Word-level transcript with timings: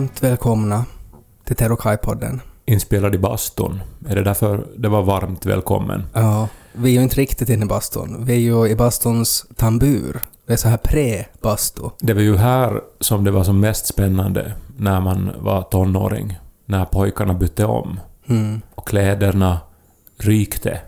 Varmt 0.00 0.22
välkomna 0.22 0.84
till 1.44 1.56
Terrokai-podden. 1.56 2.40
inspelad 2.64 3.14
i 3.14 3.18
bastun. 3.18 3.82
Är 4.08 4.16
det 4.16 4.22
därför 4.22 4.66
det 4.78 4.88
var 4.88 5.02
varmt 5.02 5.46
välkommen? 5.46 6.06
Ja, 6.14 6.48
vi 6.72 6.90
är 6.90 6.94
ju 6.94 7.02
inte 7.02 7.16
riktigt 7.16 7.48
inne 7.48 7.64
i 7.64 7.68
bastun. 7.68 8.24
Vi 8.24 8.32
är 8.32 8.38
ju 8.38 8.68
i 8.68 8.76
bastuns 8.76 9.46
tambur. 9.56 10.20
Det 10.46 10.52
är 10.52 10.56
så 10.56 10.68
här 10.68 10.76
pre-bastu. 10.76 11.90
Det 11.98 12.14
var 12.14 12.20
ju 12.20 12.36
här 12.36 12.80
som 13.00 13.24
det 13.24 13.30
var 13.30 13.44
som 13.44 13.60
mest 13.60 13.86
spännande 13.86 14.52
när 14.76 15.00
man 15.00 15.30
var 15.38 15.62
tonåring. 15.62 16.38
När 16.66 16.84
pojkarna 16.84 17.34
bytte 17.34 17.64
om. 17.64 18.00
Mm. 18.28 18.60
Och 18.74 18.88
kläderna 18.88 19.58
rykte. 20.18 20.80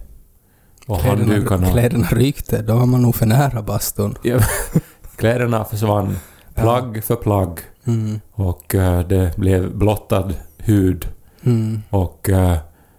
Och 0.87 0.99
handdukarna... 0.99 1.71
Kläderna, 1.71 1.73
kläderna 1.73 2.07
rykte, 2.07 2.63
då 2.63 2.75
var 2.75 2.87
man 2.87 3.03
nog 3.03 3.15
för 3.15 3.27
nära 3.27 3.63
bastun. 3.63 4.15
Ja, 4.23 4.41
kläderna 5.17 5.65
försvann 5.65 6.17
plagg 6.55 7.05
för 7.05 7.17
plagg. 7.17 7.61
Mm. 7.87 8.21
Och 8.33 8.75
eh, 8.75 9.01
det 9.01 9.37
blev 9.37 9.75
blottad 9.77 10.31
hud. 10.59 11.09
Mm. 11.45 11.83
Och 11.91 12.29
eh, 12.29 12.57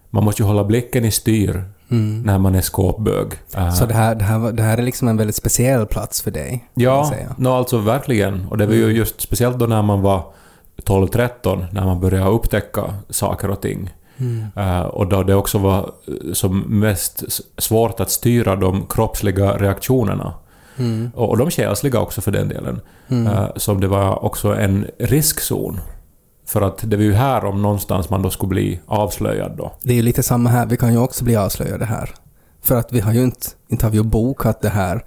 man 0.09 0.23
måste 0.23 0.42
ju 0.42 0.48
hålla 0.48 0.64
blicken 0.64 1.06
i 1.06 1.12
styr 1.12 1.64
Mm. 1.92 2.22
när 2.22 2.38
man 2.39 2.56
är 2.56 2.62
skåpbög. 2.62 3.28
Eh, 3.56 3.72
Så 3.73 3.86
det 3.86 3.94
här, 3.94 4.16
det, 4.16 4.23
här, 4.23 4.52
det 4.52 4.64
här 4.64 4.78
är 4.78 4.81
liksom 4.81 5.08
en 5.08 5.17
väldigt 5.17 5.36
speciell 5.36 5.86
plats 5.86 6.22
för 6.22 6.31
dig? 6.31 6.70
Ja, 6.73 7.09
säga. 7.14 7.36
no, 7.38 7.48
alltså 7.50 7.78
verkligen. 7.78 8.45
Och 8.48 8.58
det 8.58 8.66
var 8.66 8.73
ju 8.73 8.84
Mm. 8.84 8.95
just 8.95 9.22
speciellt 9.22 9.59
då 9.59 9.66
när 9.66 9.81
man 9.81 10.02
var 10.02 10.23
12-13, 10.86 11.66
när 11.72 11.86
man 11.86 12.00
började 12.00 12.30
upptäcka 12.30 12.94
saker 13.09 13.50
och 13.50 13.61
ting. 13.61 13.94
Mm. 14.17 14.45
Och 14.89 15.08
då 15.08 15.23
det 15.23 15.36
också 15.36 15.58
var 15.58 15.92
som 16.34 16.59
mest 16.59 17.23
svårt 17.58 18.00
att 18.00 18.11
styra 18.11 18.56
de 18.56 18.86
kroppsliga 18.89 19.58
reaktionerna. 19.58 20.34
Mm. 20.78 21.12
Och, 21.16 21.30
och 21.30 21.38
de 21.38 21.52
själsliga 21.52 22.00
också 22.00 22.22
för 22.22 22.32
den 22.32 22.48
delen. 22.48 22.82
Mm. 23.08 23.28
Eh, 23.28 23.50
som 23.56 23.82
det 23.82 23.88
var 23.88 24.26
också 24.26 24.56
en 24.56 24.88
riskzon. 25.00 25.80
För 26.48 26.62
att 26.62 26.90
det 26.90 26.98
var 26.98 27.04
ju 27.04 27.14
här 27.14 27.46
om 27.46 27.62
någonstans 27.62 28.10
man 28.10 28.22
då 28.22 28.30
skulle 28.30 28.50
bli 28.50 28.80
avslöjad 28.86 29.58
då. 29.58 29.74
Det 29.82 29.92
är 29.92 29.96
ju 29.96 30.02
lite 30.02 30.24
samma 30.24 30.50
här, 30.50 30.66
vi 30.66 30.78
kan 30.78 30.92
ju 30.94 31.00
också 31.00 31.24
bli 31.24 31.36
avslöjade 31.36 31.86
här. 31.86 32.10
För 32.62 32.76
att 32.76 32.92
vi 32.92 33.00
har 33.00 33.14
ju 33.14 33.24
inte, 33.24 33.48
inte 33.68 33.86
har 33.86 33.92
vi 33.92 34.02
bokat 34.02 34.62
det 34.62 34.70
här 34.70 35.04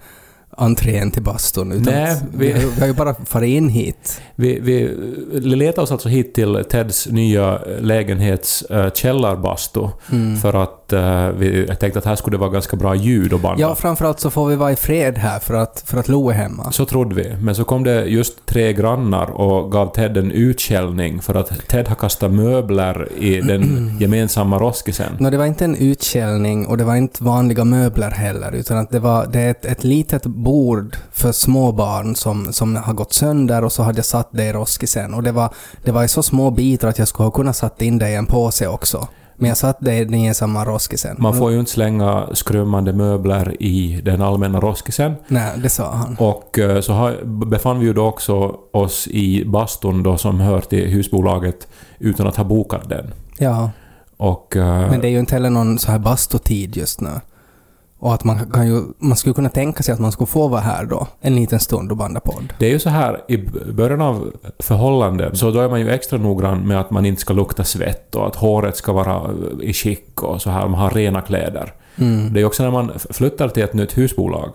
entrén 0.57 1.11
till 1.11 1.23
bastun, 1.23 1.71
utan 1.71 1.93
Nej, 1.93 2.15
vi, 2.33 2.53
vi- 2.53 2.79
har 2.79 2.87
ju- 2.87 2.93
bara 2.93 3.15
farit 3.25 3.49
in 3.49 3.69
hit. 3.69 4.21
Vi, 4.35 4.59
vi 4.59 4.95
letade 5.39 5.81
oss 5.81 5.91
alltså 5.91 6.09
hit 6.09 6.33
till 6.33 6.63
Teds 6.69 7.07
nya 7.07 7.59
lägenhets 7.81 8.63
uh, 8.71 8.89
källarbastu. 8.93 9.87
Mm. 10.11 10.37
För 10.37 10.53
att 10.63 10.93
eh, 10.93 11.27
vi 11.29 11.67
tänkte 11.79 11.99
att 11.99 12.05
här 12.05 12.15
skulle 12.15 12.37
det 12.37 12.39
vara 12.41 12.49
ganska 12.49 12.77
bra 12.77 12.95
ljud 12.95 13.33
och 13.33 13.39
banda. 13.39 13.61
Ja, 13.61 13.75
framförallt 13.75 14.19
så 14.19 14.29
får 14.29 14.47
vi 14.47 14.55
vara 14.55 14.71
i 14.71 14.75
fred 14.75 15.17
här 15.17 15.39
för 15.39 15.53
att, 15.53 15.83
för 15.85 15.97
att 15.97 16.07
Lo 16.07 16.29
är 16.29 16.33
hemma. 16.33 16.71
Så 16.71 16.85
trodde 16.85 17.15
vi. 17.15 17.35
Men 17.41 17.55
så 17.55 17.63
kom 17.63 17.83
det 17.83 18.05
just 18.05 18.45
tre 18.45 18.73
grannar 18.73 19.25
och 19.31 19.71
gav 19.71 19.93
Ted 19.95 20.17
en 20.17 20.31
utskällning 20.31 21.21
för 21.21 21.35
att 21.35 21.67
Ted 21.67 21.87
har 21.87 21.95
kastat 21.95 22.31
möbler 22.33 23.07
i 23.19 23.41
den 23.41 23.97
gemensamma 23.99 24.59
roskisen. 24.59 25.13
Nå, 25.19 25.29
det 25.29 25.37
var 25.37 25.45
inte 25.45 25.65
en 25.65 25.75
utskällning 25.75 26.65
och 26.67 26.77
det 26.77 26.83
var 26.83 26.95
inte 26.95 27.23
vanliga 27.23 27.63
möbler 27.63 28.11
heller, 28.11 28.51
utan 28.55 28.77
att 28.77 28.89
det 28.91 28.99
var 28.99 29.27
det 29.33 29.39
är 29.39 29.51
ett, 29.51 29.65
ett 29.65 29.83
litet 29.83 30.25
bord 30.37 30.97
för 31.11 31.31
små 31.31 31.71
barn 31.71 32.15
som, 32.15 32.53
som 32.53 32.75
har 32.75 32.93
gått 32.93 33.13
sönder 33.13 33.63
och 33.63 33.71
så 33.71 33.83
hade 33.83 33.97
jag 33.97 34.05
satt 34.05 34.29
det 34.31 34.43
i 34.45 34.53
roskisen. 34.53 35.13
Och 35.13 35.23
det 35.23 35.31
var, 35.31 35.53
det 35.83 35.91
var 35.91 36.03
i 36.03 36.07
så 36.07 36.23
små 36.23 36.51
bitar 36.51 36.87
att 36.87 36.99
jag 36.99 37.07
skulle 37.07 37.27
ha 37.27 37.31
kunnat 37.31 37.55
satt 37.55 37.81
in 37.81 37.97
det 37.97 38.09
i 38.09 38.15
en 38.15 38.25
påse 38.25 38.67
också. 38.67 39.07
Men 39.39 39.47
jag 39.47 39.57
satt 39.57 39.77
det 39.79 39.95
i 39.95 40.05
den 40.05 40.19
gemensamma 40.19 40.65
roskisen. 40.65 41.15
Man 41.19 41.37
får 41.37 41.51
ju 41.51 41.59
inte 41.59 41.71
slänga 41.71 42.27
skrummande 42.33 42.93
möbler 42.93 43.61
i 43.63 44.01
den 44.05 44.21
allmänna 44.21 44.59
roskisen. 44.59 45.15
Nej, 45.27 45.51
det 45.63 45.69
sa 45.69 45.91
han. 45.91 46.17
Och 46.19 46.59
eh, 46.59 46.81
så 46.81 46.93
har, 46.93 47.45
befann 47.45 47.79
vi 47.79 47.85
ju 47.85 47.93
då 47.93 48.05
också 48.05 48.55
oss 48.73 49.07
i 49.07 49.45
bastun 49.45 50.03
då 50.03 50.17
som 50.17 50.39
hör 50.39 50.61
till 50.61 50.87
husbolaget 50.87 51.67
utan 51.99 52.27
att 52.27 52.35
ha 52.35 52.43
bokat 52.43 52.89
den. 52.89 53.13
Ja, 53.37 53.69
Och... 54.17 54.55
eh, 54.55 54.89
men 54.89 54.99
det 55.01 55.07
är 55.07 55.11
ju 55.11 55.19
inte 55.19 55.35
heller 55.35 55.49
någon 55.49 55.79
så 55.79 55.91
här 55.91 55.99
bastutid 55.99 56.77
just 56.77 57.01
nu. 57.01 57.11
Och 57.99 58.13
att 58.13 58.23
man 58.23 58.51
kan 58.51 58.67
ju, 58.67 58.81
man 58.99 59.17
skulle 59.17 59.33
kunna 59.33 59.49
tänka 59.49 59.83
sig 59.83 59.93
att 59.93 59.99
man 59.99 60.11
skulle 60.11 60.27
få 60.27 60.47
vara 60.47 60.61
här 60.61 60.85
då, 60.85 61.07
en 61.21 61.35
liten 61.35 61.59
stund 61.59 61.91
och 61.91 61.97
banda 61.97 62.19
podd. 62.19 62.53
Det 62.59 62.65
är 62.65 62.69
ju 62.69 62.79
så 62.79 62.89
här, 62.89 63.21
i 63.27 63.37
början 63.71 64.01
av 64.01 64.31
förhållanden 64.59 65.35
så 65.35 65.51
då 65.51 65.59
är 65.59 65.69
man 65.69 65.79
ju 65.79 65.89
extra 65.89 66.17
noggrann 66.19 66.67
med 66.67 66.79
att 66.79 66.91
man 66.91 67.05
inte 67.05 67.21
ska 67.21 67.33
lukta 67.33 67.63
svett 67.63 68.15
och 68.15 68.27
att 68.27 68.35
håret 68.35 68.77
ska 68.77 68.93
vara 68.93 69.21
i 69.61 69.73
skick 69.73 70.23
och 70.23 70.41
så 70.41 70.49
här, 70.49 70.67
man 70.67 70.79
har 70.79 70.89
rena 70.89 71.21
kläder. 71.21 71.73
Mm. 71.95 72.33
Det 72.33 72.39
är 72.39 72.41
ju 72.41 72.45
också 72.45 72.63
när 72.63 72.71
man 72.71 72.91
flyttar 73.09 73.49
till 73.49 73.63
ett 73.63 73.73
nytt 73.73 73.97
husbolag. 73.97 74.49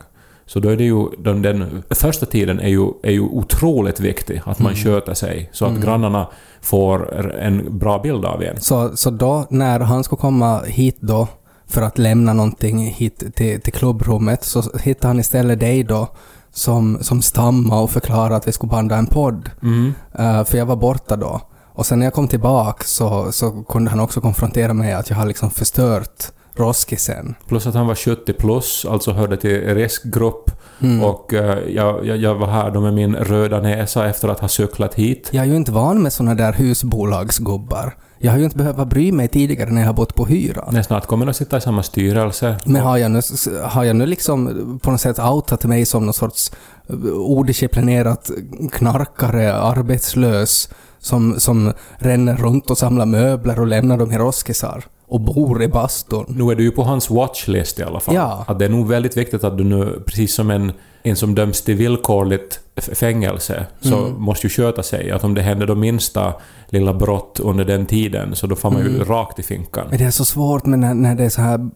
Så 0.47 0.61
då 0.61 0.69
är 0.69 0.77
det 0.77 0.85
ju, 0.85 1.07
den, 1.19 1.43
den 1.43 1.83
första 1.91 2.27
tiden 2.27 2.61
är 2.61 2.69
ju, 2.69 2.89
är 3.03 3.11
ju 3.13 3.21
otroligt 3.21 4.01
viktig, 4.01 4.43
att 4.45 4.59
man 4.59 4.73
Mm. 4.73 4.85
sköter 4.85 5.15
sig 5.15 5.51
så 5.53 5.65
att 5.65 5.71
Mm. 5.71 5.83
grannarna 5.83 6.27
får 6.61 7.15
en 7.41 7.79
bra 7.79 7.99
bild 7.99 8.25
av 8.25 8.43
en. 8.43 8.61
Så, 8.61 8.97
så 8.97 9.11
då, 9.11 9.47
när 9.51 9.81
han 9.81 10.05
skulle 10.05 10.21
komma 10.21 10.61
hit 10.67 10.97
då, 11.01 11.29
för 11.73 11.83
att 11.83 11.99
lämna 11.99 12.33
någonting 12.33 12.79
hit 12.79 13.35
till, 13.35 13.61
till 13.61 13.73
klubbrummet, 13.73 14.45
så 14.45 14.79
hittade 14.79 15.07
han 15.07 15.21
istället 15.21 15.61
dig 15.61 15.85
då, 15.85 16.09
som, 16.53 16.99
som 17.01 17.23
stamma 17.23 17.81
och 17.81 17.91
förklarade 17.91 18.37
att 18.37 18.49
vi 18.49 18.53
skulle 18.53 18.71
banda 18.71 18.97
en 18.97 19.07
podd. 19.07 19.51
Mm. 19.63 19.95
Eh, 20.19 20.45
för 20.45 20.59
jag 20.59 20.67
var 20.67 20.77
borta 20.77 21.17
då. 21.17 21.41
Och 21.75 21.87
sen 21.87 21.99
när 21.99 22.07
jag 22.07 22.13
kom 22.13 22.29
tillbaka 22.29 22.85
så, 22.85 23.33
så 23.33 23.51
kunde 23.51 23.91
han 23.91 24.01
också 24.01 24.21
konfrontera 24.21 24.75
mig 24.75 24.93
att 24.93 25.11
jag 25.11 25.17
har 25.17 25.27
liksom 25.27 25.51
förstört 25.51 26.33
roskisen. 26.57 27.35
Plus 27.49 27.67
att 27.67 27.75
han 27.75 27.87
var 27.87 27.95
70 27.95 28.33
plus, 28.33 28.87
alltså 28.89 29.13
hörde 29.13 29.37
till 29.37 29.75
riskgrupp. 29.75 30.51
Mm. 30.81 31.05
Och 31.05 31.33
jag, 31.69 32.07
jag, 32.07 32.17
jag 32.17 32.35
var 32.35 32.47
här 32.47 32.71
då 32.71 32.81
med 32.81 32.95
min 32.95 33.17
röda 33.17 33.61
näsa 33.61 34.09
efter 34.09 34.29
att 34.29 34.41
ha 34.41 34.49
cyklat 34.49 34.95
hit. 34.95 35.29
Jag 35.33 35.45
är 35.45 35.49
ju 35.49 35.57
inte 35.57 35.73
van 35.73 36.03
med 36.03 36.13
såna 36.13 36.35
där 36.35 36.53
husbolagsgubbar. 36.53 37.95
Jag 38.25 38.33
har 38.33 38.39
ju 38.39 38.45
inte 38.45 38.57
behövt 38.57 38.89
bry 38.89 39.13
mig 39.13 39.29
tidigare 39.29 39.71
när 39.71 39.81
jag 39.81 39.89
har 39.89 39.95
bott 39.95 40.15
på 40.15 40.27
hyra. 40.27 40.69
Nej, 40.71 40.85
snart 40.85 41.07
kommer 41.07 41.27
att 41.27 41.37
sitta 41.37 41.57
i 41.57 41.61
samma 41.61 41.83
styrelse. 41.83 42.57
Men 42.65 42.83
har 42.83 42.97
jag, 42.97 43.11
nu, 43.11 43.21
har 43.63 43.85
jag 43.85 43.97
nu 43.97 44.07
liksom 44.07 44.81
på 44.83 44.91
något 44.91 45.01
sätt 45.01 45.19
outat 45.19 45.65
mig 45.65 45.87
som 45.87 46.05
någon 46.05 46.15
sorts 46.15 46.53
eh, 46.89 46.97
odisciplinerat 47.15 48.31
knarkare, 48.73 49.55
arbetslös, 49.55 50.69
som, 50.99 51.41
som 51.41 51.73
ränner 51.97 52.37
runt 52.37 52.71
och 52.71 52.79
samlar 52.79 53.07
möbler 53.07 53.61
och 53.61 53.67
lämnar 53.67 53.97
dem 53.97 54.13
i 54.13 54.19
roskisar 54.19 54.85
och 55.13 55.21
bor 55.21 55.63
i 55.63 55.69
bastun? 55.69 56.25
Nu 56.29 56.51
är 56.51 56.55
du 56.55 56.63
ju 56.63 56.71
på 56.71 56.83
hans 56.83 57.11
watchlist 57.11 57.79
i 57.79 57.83
alla 57.83 58.01
fall. 58.01 58.15
Ja. 58.15 58.45
Att 58.49 58.59
det 58.59 58.65
är 58.65 58.69
nog 58.69 58.89
väldigt 58.89 59.17
viktigt 59.17 59.45
att 59.45 59.59
du 59.59 59.65
nu, 59.65 60.03
precis 60.07 60.35
som 60.35 60.51
en, 60.51 60.73
en 61.03 61.17
som 61.17 61.35
döms 61.35 61.63
till 61.63 61.75
villkorligt 61.77 62.61
fängelse, 62.93 63.67
så 63.81 63.99
Mm. 64.07 64.23
måste 64.23 64.47
ju 64.47 64.51
sköta 64.51 64.83
sig. 64.83 65.11
Att 65.11 65.25
om 65.25 65.35
det 65.35 65.43
händer 65.43 65.67
då 65.67 65.75
minsta 65.75 66.35
lilla 66.69 66.95
brott 66.95 67.41
under 67.43 67.65
den 67.65 67.87
tiden, 67.87 68.35
så 68.37 68.47
då 68.47 68.57
får 68.57 68.71
man 68.71 68.81
ju 68.83 68.89
Mm. 68.89 69.05
rakt 69.05 69.39
i 69.39 69.43
finkan. 69.43 69.87
Men 69.91 69.99
det 69.99 70.05
är 70.05 70.11
så 70.11 70.25
svårt 70.25 70.67
med 70.67 70.79
när, 70.79 70.95
när 70.95 71.15
det 71.15 71.25
är 71.25 71.29
så 71.29 71.41
här 71.43 71.71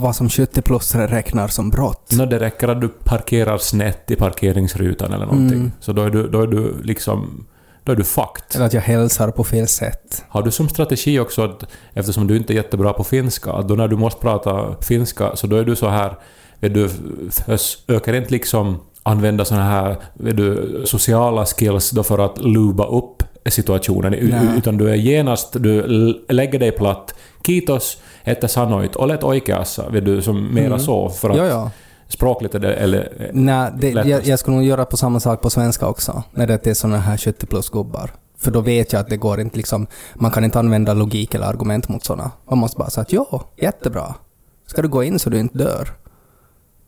vad 0.00 0.16
som 0.16 0.28
70-plussare 0.28 1.06
räknar 1.06 1.48
som 1.48 1.70
brott. 1.70 2.12
Nå, 2.12 2.26
det 2.26 2.38
räcker 2.38 2.68
att 2.68 2.80
du 2.80 2.88
parkerar 2.88 3.58
snett 3.58 4.10
i 4.10 4.16
parkeringsrutan 4.16 5.12
eller 5.12 5.26
någonting. 5.26 5.58
Mm. 5.58 5.72
Så 5.80 5.92
då 5.92 6.02
är 6.02 6.10
du, 6.10 6.28
då 6.28 6.42
är 6.42 6.46
du 6.46 6.82
liksom... 6.82 7.46
Då 7.88 7.92
är 7.92 7.96
du 7.96 8.04
fucked. 8.04 8.44
Eller 8.54 8.66
att 8.66 8.72
jag 8.72 8.80
hälsar 8.80 9.30
på 9.30 9.44
fel 9.44 9.68
sätt. 9.68 10.24
Har 10.28 10.42
du 10.42 10.50
som 10.50 10.68
strategi 10.68 11.18
också 11.18 11.42
att, 11.42 11.64
eftersom 11.94 12.26
du 12.26 12.36
inte 12.36 12.52
är 12.52 12.54
jättebra 12.54 12.92
på 12.92 13.04
finska, 13.04 13.52
att 13.52 13.68
då 13.68 13.74
när 13.74 13.88
du 13.88 13.96
måste 13.96 14.20
prata 14.20 14.74
finska, 14.80 15.36
så 15.36 15.46
då 15.46 15.56
är 15.56 15.64
du 15.64 15.76
så 15.76 15.88
här, 15.88 16.12
vet 16.60 16.74
du, 16.74 16.88
försöker 17.46 18.12
inte 18.14 18.30
liksom 18.32 18.76
använda 19.02 19.44
såna 19.44 19.64
här, 19.64 19.96
vet 20.14 20.36
du, 20.36 20.82
sociala 20.84 21.44
skills 21.46 21.90
då 21.90 22.02
för 22.02 22.18
att 22.18 22.38
luba 22.38 22.86
upp 22.86 23.22
situationen, 23.46 24.12
Nej. 24.12 24.58
utan 24.58 24.76
du 24.78 24.90
är 24.90 24.94
genast, 24.94 25.52
du 25.52 25.82
lägger 26.28 26.58
dig 26.58 26.72
platt, 26.72 27.14
kiitos, 27.46 27.98
että 28.24 28.48
sanoit, 28.48 28.96
olet 28.96 29.24
oikeassa, 29.24 29.88
vet 29.88 30.04
du, 30.04 30.22
som 30.22 30.54
mera 30.54 30.66
Mm. 30.66 30.78
så, 30.78 31.08
för 31.08 31.30
att 31.30 31.36
Ja, 31.36 31.46
ja. 31.46 31.70
Språkligt 32.08 32.54
eller... 32.54 33.30
Nej, 33.32 33.72
det, 33.78 33.90
jag, 33.90 34.26
jag 34.26 34.38
skulle 34.38 34.56
nog 34.56 34.66
göra 34.66 34.84
på 34.84 34.96
samma 34.96 35.20
sak 35.20 35.42
på 35.42 35.50
svenska 35.50 35.86
också, 35.86 36.22
när 36.32 36.46
det 36.46 36.66
är 36.66 36.74
såna 36.74 36.98
här 36.98 37.16
70 37.16 37.46
plus 37.46 37.70
gubbar. 37.70 38.10
För 38.38 38.50
då 38.50 38.60
vet 38.60 38.92
jag 38.92 39.00
att 39.00 39.08
det 39.08 39.16
går 39.16 39.40
inte 39.40 39.56
liksom, 39.56 39.86
man 40.14 40.30
kan 40.30 40.44
inte 40.44 40.58
använda 40.58 40.94
logik 40.94 41.34
eller 41.34 41.46
argument 41.46 41.88
mot 41.88 42.04
såna. 42.04 42.30
Man 42.50 42.58
måste 42.58 42.78
bara 42.78 42.90
säga 42.90 43.02
att 43.02 43.12
ja, 43.12 43.48
jättebra. 43.56 44.14
Ska 44.66 44.82
du 44.82 44.88
gå 44.88 45.04
in 45.04 45.18
så 45.18 45.30
du 45.30 45.38
inte 45.38 45.58
dör? 45.58 45.88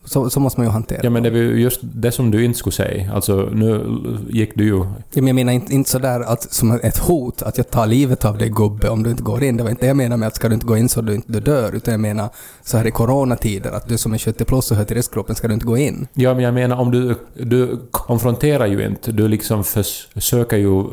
Så, 0.05 0.31
så 0.31 0.41
måste 0.41 0.61
man 0.61 0.67
ju 0.67 0.73
hantera 0.73 1.01
Ja, 1.03 1.11
men 1.11 1.23
det 1.23 1.29
är 1.29 1.33
ju 1.33 1.61
just 1.61 1.81
det 1.83 2.13
som 2.13 2.31
du 2.31 2.45
inte 2.45 2.59
skulle 2.59 2.73
säga. 2.73 3.13
Alltså, 3.13 3.49
nu 3.53 3.99
gick 4.31 4.55
du 4.55 4.65
ju... 4.65 4.79
Ja, 4.79 4.87
men 5.15 5.27
jag 5.27 5.35
menar 5.35 5.53
inte, 5.53 5.75
inte 5.75 5.91
sådär 5.91 6.21
att, 6.21 6.53
som 6.53 6.81
ett 6.83 6.99
hot, 6.99 7.43
att 7.43 7.59
jag 7.59 7.71
tar 7.71 7.87
livet 7.87 8.25
av 8.25 8.39
dig 8.39 8.49
gubbe 8.49 8.89
om 8.89 9.03
du 9.03 9.11
inte 9.11 9.23
går 9.23 9.43
in. 9.43 9.57
Det 9.57 9.63
var 9.63 9.71
inte 9.71 9.83
det 9.83 9.89
jag 9.89 9.97
menar 9.97 10.17
med 10.17 10.29
att 10.29 10.37
ska 10.37 10.49
du 10.49 10.55
inte 10.55 10.67
gå 10.67 10.77
in 10.77 10.89
så 10.89 11.01
du 11.01 11.15
inte 11.15 11.33
du 11.33 11.41
dör, 11.41 11.75
utan 11.75 11.93
jag 11.93 12.01
menar 12.01 12.29
så 12.63 12.77
här 12.77 12.87
i 12.87 12.91
coronatider, 12.91 13.71
att 13.71 13.89
du 13.89 13.99
som 13.99 14.15
är 14.15 14.19
70 14.19 14.45
plus 14.45 14.71
och 14.71 14.77
hör 14.77 14.85
till 14.85 14.97
riskgruppen, 14.97 15.35
ska 15.37 15.49
du 15.49 15.55
inte 15.55 15.67
gå 15.67 15.77
in? 15.77 16.09
Ja, 16.15 16.35
men 16.35 16.45
jag 16.45 16.55
menar 16.55 16.77
om 16.77 16.91
du... 16.91 17.15
Du 17.35 17.79
konfronterar 17.91 18.67
ju 18.67 18.87
inte. 18.87 19.13
Du 19.13 19.29
liksom 19.29 19.65
försöker 19.65 20.57
ju 20.57 20.81
eh, 20.81 20.87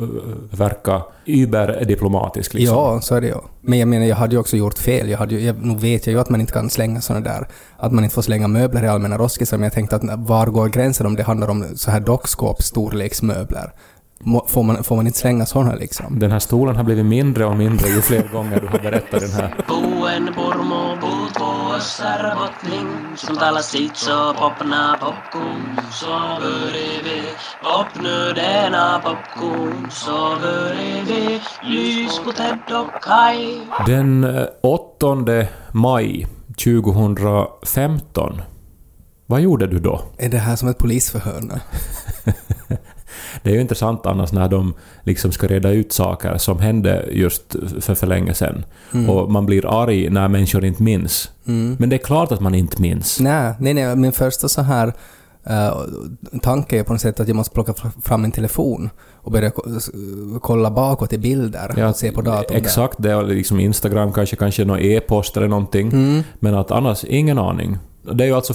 verka 0.51 1.01
überdiplomatisk 1.25 2.53
liksom. 2.53 2.77
Ja, 2.77 3.01
så 3.01 3.15
är 3.15 3.21
det 3.21 3.27
ju. 3.27 3.37
Men 3.61 3.79
jag 3.79 3.87
menar, 3.87 4.05
jag 4.05 4.15
hade 4.15 4.35
ju 4.35 4.39
också 4.39 4.57
gjort 4.57 4.77
fel. 4.77 5.09
Jag 5.09 5.17
hade 5.17 5.35
ju, 5.35 5.41
jag, 5.41 5.65
nu 5.65 5.75
vet 5.75 6.07
jag 6.07 6.13
ju 6.13 6.19
att 6.19 6.29
man 6.29 6.41
inte 6.41 6.53
kan 6.53 6.69
slänga 6.69 7.01
såna 7.01 7.19
där, 7.19 7.47
att 7.77 7.91
man 7.91 8.03
inte 8.03 8.13
får 8.13 8.21
slänga 8.21 8.47
möbler 8.47 8.83
i 8.83 8.87
allmänna 8.87 9.17
roskisar, 9.17 9.57
men 9.57 9.63
jag 9.63 9.73
tänkte 9.73 9.95
att 9.95 10.03
var 10.03 10.45
går 10.45 10.67
gränsen 10.67 11.05
om 11.05 11.15
det 11.15 11.23
handlar 11.23 11.49
om 11.49 11.65
så 11.75 11.91
här 11.91 11.99
dockskåpsstorleksmöbler? 11.99 13.71
Får 14.47 14.63
man, 14.63 14.83
får 14.83 14.95
man 14.95 15.07
inte 15.07 15.19
slänga 15.19 15.45
såna 15.45 15.75
liksom? 15.75 16.19
Den 16.19 16.31
här 16.31 16.39
stolen 16.39 16.75
har 16.75 16.83
blivit 16.83 17.05
mindre 17.05 17.45
och 17.45 17.57
mindre 17.57 17.89
ju 17.89 18.01
fler 18.01 18.29
gånger 18.33 18.61
du 18.61 18.67
har 18.67 18.79
berättat 18.79 19.21
den 19.21 19.31
här. 19.31 19.55
Den 33.85 34.23
eh, 34.23 34.45
8 34.61 35.07
maj 35.71 36.27
2015. 36.63 38.41
Vad 39.25 39.41
gjorde 39.41 39.67
du 39.67 39.79
då? 39.79 40.01
Är 40.17 40.29
det 40.29 40.37
här 40.37 40.55
som 40.55 40.69
ett 40.69 40.77
polisförhör 40.77 41.41
nu? 41.41 41.59
Det 43.43 43.49
är 43.49 43.53
ju 43.53 43.61
intressant 43.61 44.05
annars 44.05 44.31
när 44.31 44.49
de 44.49 44.73
liksom 45.03 45.31
ska 45.31 45.47
reda 45.47 45.71
ut 45.71 45.93
saker 45.93 46.37
som 46.37 46.59
hände 46.59 47.05
just 47.11 47.55
för, 47.79 47.95
för 47.95 48.07
länge 48.07 48.33
sedan. 48.33 48.65
Och 49.09 49.31
man 49.31 49.45
blir 49.45 49.81
arg 49.83 50.09
när 50.09 50.27
människor 50.27 50.65
inte 50.65 50.83
minns. 50.83 51.31
Men 51.77 51.89
det 51.89 51.95
är 51.95 52.05
klart 52.05 52.31
att 52.31 52.39
man 52.39 52.55
inte 52.55 52.81
minns. 52.81 53.19
Nej, 53.19 53.53
nej, 53.59 53.73
nej, 53.73 53.95
min 53.95 54.11
första 54.11 54.49
så 54.49 54.61
här 54.61 54.93
uh, 55.49 56.39
tanke 56.41 56.79
är 56.79 56.83
på 56.83 56.93
något 56.93 57.01
sätt 57.01 57.19
att 57.19 57.27
jag 57.27 57.35
måste 57.35 57.53
plocka 57.53 57.71
fr- 57.71 58.01
fram 58.01 58.21
min 58.21 58.31
telefon 58.31 58.89
och 59.13 59.31
börja 59.31 59.51
kolla 60.41 60.71
bakåt 60.71 61.13
i 61.13 61.17
bilder 61.17 61.73
Ja, 61.77 61.89
och 61.89 61.95
se 61.95 62.11
på 62.11 62.21
datorn. 62.21 62.57
Exakt, 62.57 62.95
det 62.97 63.11
är 63.11 63.23
liksom 63.23 63.59
Instagram 63.59 64.13
kanske, 64.13 64.35
kanske 64.35 64.65
någon 64.65 64.79
e-post 64.79 65.37
eller 65.37 65.47
någonting. 65.47 65.87
Mm. 65.87 66.23
Men 66.39 66.55
att 66.55 66.71
annars, 66.71 67.03
ingen 67.03 67.37
aning. 67.37 67.77
Det 68.13 68.23
är 68.23 68.27
ju 68.27 68.33
alltså 68.33 68.53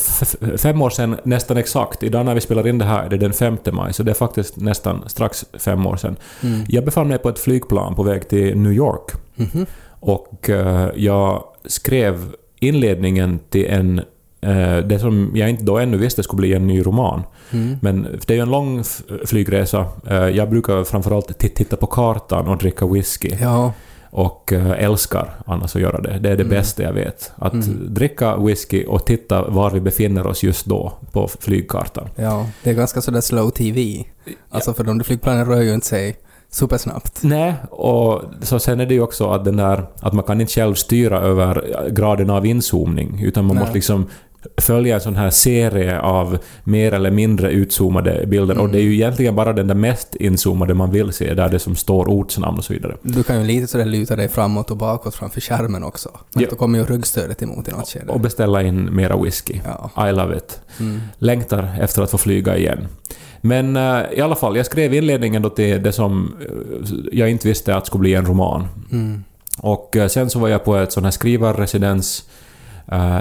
fem 0.59 0.83
år 0.83 0.91
sedan 0.91 1.17
nästan 1.25 1.57
exakt. 1.57 2.03
Idag 2.03 2.27
när 2.27 2.35
vi 2.35 2.41
spelar 2.41 2.69
in 2.69 2.79
det 2.79 2.85
här 2.85 3.05
är 3.05 3.09
det 3.09 3.17
den 3.17 3.33
5 3.33 3.57
maj, 3.73 3.93
så 3.93 4.03
det 4.03 4.11
är 4.11 4.15
faktiskt 4.15 4.57
nästan 4.57 5.05
strax 5.07 5.45
fem 5.59 5.87
år 5.87 5.97
sedan. 5.97 6.17
Mm. 6.43 6.61
Jag 6.69 6.85
befann 6.85 7.09
mig 7.09 7.19
på 7.19 7.29
ett 7.29 7.39
flygplan 7.39 7.95
på 7.95 8.03
väg 8.03 8.29
till 8.29 8.59
New 8.59 8.73
York. 8.73 9.13
Mhm. 9.35 9.67
Och 10.01 10.51
eh, 10.51 10.91
jag 10.97 11.45
skrev 11.65 12.35
inledningen 12.61 13.39
till 13.51 13.67
en 13.67 14.01
det 14.85 14.99
som 15.01 15.31
jag 15.35 15.51
inte 15.51 15.65
då 15.65 15.79
ännu 15.79 15.97
visste 15.97 16.23
skulle 16.23 16.41
bli 16.41 16.53
en 16.55 16.67
ny 16.67 16.83
roman. 16.83 17.23
Mm. 17.51 17.77
Men 17.83 18.03
det 18.27 18.31
är 18.31 18.35
ju 18.37 18.43
en 18.43 18.51
lång 18.51 18.83
flygresa. 19.27 19.87
Eh, 20.07 20.17
Jag 20.29 20.51
brukar 20.51 20.85
framförallt 20.85 21.29
ti- 21.43 21.55
titta 21.55 21.77
på 21.77 21.87
kartan 21.87 22.49
och 22.49 22.57
dricka 22.59 22.87
whisky. 22.87 23.31
Ja, 23.41 23.73
Och 24.11 24.53
eh, 24.53 24.85
älskar 24.85 25.35
annars 25.47 25.77
att 25.77 25.83
göra 25.83 26.01
det. 26.01 26.19
Det 26.19 26.31
är 26.31 26.37
det 26.37 26.45
bästa 26.45 26.83
jag 26.83 26.93
vet. 26.93 27.33
Att 27.37 27.53
Mm. 27.53 27.95
dricka 27.95 28.37
whisky 28.37 28.85
och 28.85 29.07
titta 29.07 29.49
var 29.49 29.71
vi 29.71 29.81
befinner 29.81 30.27
oss 30.27 30.43
just 30.43 30.67
då 30.67 30.93
på 31.13 31.29
flygkartan. 31.41 32.09
ja, 32.17 32.47
det 32.63 32.71
är 32.71 32.75
ganska 32.75 33.01
sådär 33.01 33.21
slow 33.21 33.51
TV. 33.51 34.05
Alltså 34.51 34.73
för 34.75 34.85
de 34.85 34.99
där 34.99 35.05
flygplanen 35.05 35.47
rör 35.47 35.61
ju 35.61 35.75
inte 35.75 35.87
sig 35.87 36.17
supersnabbt. 36.51 37.19
Nej, 37.23 37.55
och 37.71 38.23
så 38.43 38.59
sen 38.59 38.81
är 38.81 38.87
det 38.87 38.95
ju 38.95 39.01
också 39.03 39.31
att 39.31 39.45
den 39.45 39.57
där 39.57 39.87
att 40.01 40.13
man 40.13 40.25
kan 40.25 40.41
inte 40.41 40.53
själv 40.53 40.75
styra 40.75 41.21
över 41.21 41.65
graden 41.91 42.31
av 42.31 42.47
inzoomning, 42.47 43.21
utan 43.25 43.45
man 43.45 43.57
Nej. 43.57 43.63
måste 43.63 43.75
liksom 43.75 44.07
följa 44.57 44.95
en 44.95 45.01
sån 45.01 45.17
här 45.17 45.31
serie 45.31 46.01
av 46.01 46.39
mer 46.65 46.93
eller 46.93 47.11
mindre 47.11 47.51
utzoomade 47.51 48.25
bilder. 48.27 48.59
Och 48.59 48.69
det 48.69 48.79
är 48.79 48.83
ju 48.83 48.95
egentligen 48.95 49.35
bara 49.35 49.53
den 49.53 49.67
där 49.67 49.75
mest 49.75 50.15
inzoomade 50.15 50.75
man 50.75 50.91
vill 50.91 51.13
se, 51.13 51.35
där 51.35 51.49
det 51.49 51.59
som 51.59 51.77
står 51.77 52.07
ortsnamn 52.07 52.59
och 52.59 52.65
så 52.65 52.73
vidare. 52.73 52.97
Du 53.03 53.23
kan 53.23 53.41
ju 53.41 53.47
lite 53.47 53.67
sådär 53.67 53.85
luta 53.85 54.17
dig 54.17 54.29
framåt 54.29 54.71
och 54.71 54.77
bakåt 54.77 55.15
framför 55.15 55.41
skärmen 55.41 55.85
också. 55.85 56.11
Men 56.35 56.43
Ja. 56.43 56.49
då 56.51 56.57
kommer 56.57 56.79
ju 56.79 56.85
ryggstödet 56.85 57.43
emot 57.43 57.69
i 57.69 57.71
något 57.71 57.89
skede. 57.89 58.13
Och 58.13 58.21
beställa 58.21 58.63
in 58.63 58.97
mera 58.97 59.17
whisky. 59.17 59.55
Ja. 59.95 60.09
I 60.09 60.13
love 60.13 60.37
it. 60.37 60.61
Mm. 60.81 61.01
Längtar 61.19 61.77
efter 61.81 62.03
att 62.03 62.11
få 62.11 62.19
flyga 62.19 62.57
igen. 62.57 62.87
Men 63.41 63.77
eh, 63.77 64.03
i 64.13 64.21
alla 64.21 64.37
fall, 64.37 64.57
jag 64.57 64.67
skrev 64.67 64.95
inledningen 64.95 65.43
då 65.43 65.51
till 65.51 65.83
det 65.83 65.93
som 65.93 66.35
eh, 66.41 67.19
jag 67.19 67.31
inte 67.31 67.49
visste 67.49 67.77
att 67.77 67.87
skulle 67.87 68.01
bli 68.01 68.15
en 68.15 68.27
roman. 68.27 68.69
Mm. 68.93 69.25
Och 69.59 69.97
eh, 69.97 70.09
sen 70.09 70.31
så 70.31 70.39
var 70.39 70.49
jag 70.49 70.65
på 70.65 70.77
ett 70.77 70.93
sån 70.93 71.05
här 71.05 71.11
skrivarresidens 71.11 72.25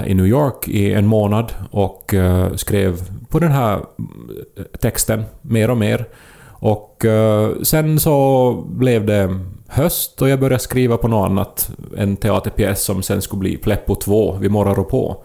i 0.06 0.14
New 0.14 0.26
York 0.26 0.68
i 0.68 0.92
en 0.92 1.06
månad 1.06 1.52
och 1.70 2.14
eh, 2.14 2.54
skrev 2.54 3.00
på 3.28 3.38
den 3.38 3.52
här 3.52 3.74
eh, 3.74 4.64
texten 4.80 5.24
mer 5.42 5.70
och 5.70 5.76
mer. 5.76 6.08
Och 6.48 7.04
eh, 7.04 7.50
sen 7.62 8.00
så 8.00 8.52
blev 8.68 9.06
det 9.06 9.38
höst 9.68 10.22
och 10.22 10.28
jag 10.28 10.40
började 10.40 10.62
skriva 10.62 10.96
på 10.96 11.08
något 11.08 11.30
annat. 11.30 11.70
En 11.96 12.16
teaterpjäs 12.16 12.84
som 12.84 13.02
sen 13.02 13.22
skulle 13.22 13.40
bli 13.40 13.56
Pleppo 13.56 13.94
2, 13.94 14.36
Vi 14.40 14.48
morrar 14.48 14.78
och 14.78 14.88
på. 14.88 15.24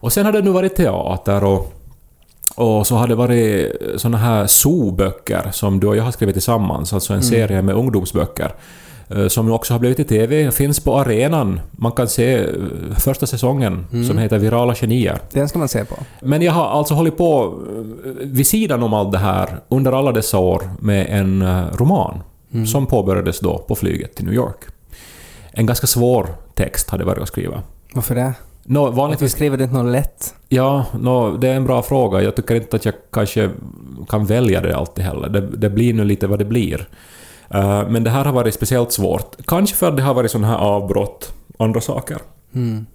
Och 0.00 0.12
sen 0.12 0.26
har 0.26 0.32
det 0.32 0.42
nu 0.42 0.50
varit 0.50 0.76
teater 0.76 1.44
och 1.44 1.72
och 2.54 2.86
så 2.86 2.96
har 2.96 3.06
det 3.08 3.14
varit 3.14 3.72
såna 3.96 4.18
här 4.18 4.46
zoo-böcker 4.46 5.50
som 5.52 5.80
du 5.80 5.86
och 5.86 5.96
jag 5.96 6.04
har 6.04 6.12
skrivit 6.12 6.34
tillsammans, 6.34 6.92
alltså 6.92 7.14
en 7.14 7.22
serie 7.22 7.62
med 7.62 7.74
ungdomsböcker. 7.74 8.54
Eh, 9.16 9.28
Som 9.28 9.46
nu 9.46 9.52
också 9.52 9.74
har 9.74 9.78
blivit 9.78 10.00
i 10.00 10.04
TV, 10.04 10.50
finns 10.50 10.80
på 10.80 10.98
arenan. 10.98 11.60
Man 11.70 11.92
kan 11.92 12.08
se 12.08 12.38
eh, 12.38 12.46
första 12.98 13.26
säsongen 13.26 13.86
som 14.08 14.18
heter 14.18 14.38
Virala 14.38 14.74
genier. 14.74 15.18
Den 15.32 15.48
ska 15.48 15.58
man 15.58 15.68
se 15.68 15.84
på. 15.84 15.96
Men 16.20 16.42
jag 16.42 16.52
har 16.52 16.66
alltså 16.66 16.94
hållit 16.94 17.16
på 17.16 17.54
eh, 18.04 18.10
vid 18.20 18.46
sidan 18.46 18.82
om 18.82 18.94
allt 18.94 19.12
det 19.12 19.18
här 19.18 19.60
under 19.68 19.92
alla 19.92 20.12
dessa 20.12 20.38
år 20.38 20.62
med 20.80 21.06
en 21.10 21.44
roman 21.72 22.20
som 22.66 22.86
påbörjades 22.86 23.40
då 23.40 23.58
på 23.58 23.74
flyget 23.74 24.14
till 24.14 24.24
New 24.24 24.34
York. 24.34 24.58
En 25.52 25.66
ganska 25.66 25.86
svår 25.86 26.26
text 26.54 26.90
hade 26.90 27.04
varit 27.04 27.22
att 27.22 27.28
skriva. 27.28 27.62
Varför 27.94 28.14
det? 28.14 28.34
Varför 28.64 28.96
vanligtvis 28.96 29.32
skriver 29.32 29.56
du 29.56 29.64
inte 29.64 29.76
något 29.76 29.92
lätt? 29.92 30.34
Ja, 30.48 30.84
nå, 31.00 31.30
det 31.36 31.48
är 31.48 31.54
en 31.54 31.64
bra 31.64 31.82
fråga. 31.82 32.22
Jag 32.22 32.36
tycker 32.36 32.54
inte 32.54 32.76
att 32.76 32.84
jag 32.84 32.94
kanske 33.12 33.50
kan 34.08 34.26
välja 34.26 34.60
det 34.60 34.76
alltid 34.76 35.04
heller. 35.04 35.28
Det, 35.28 35.40
det 35.40 35.70
blir 35.70 35.94
nu 35.94 36.04
lite 36.04 36.26
vad 36.26 36.38
det 36.38 36.44
blir. 36.44 36.88
Eh, 37.54 37.88
men 37.88 38.04
det 38.04 38.10
här 38.10 38.24
har 38.24 38.32
varit 38.32 38.54
speciellt 38.54 38.92
svårt. 38.92 39.36
Kanske 39.46 39.76
för 39.76 39.88
att 39.88 39.96
det 39.96 40.02
har 40.02 40.14
varit 40.14 40.30
sådana 40.30 40.48
här 40.48 40.56
avbrott, 40.56 41.32
andra 41.58 41.80
saker. 41.80 42.18
Mm. 42.54 42.86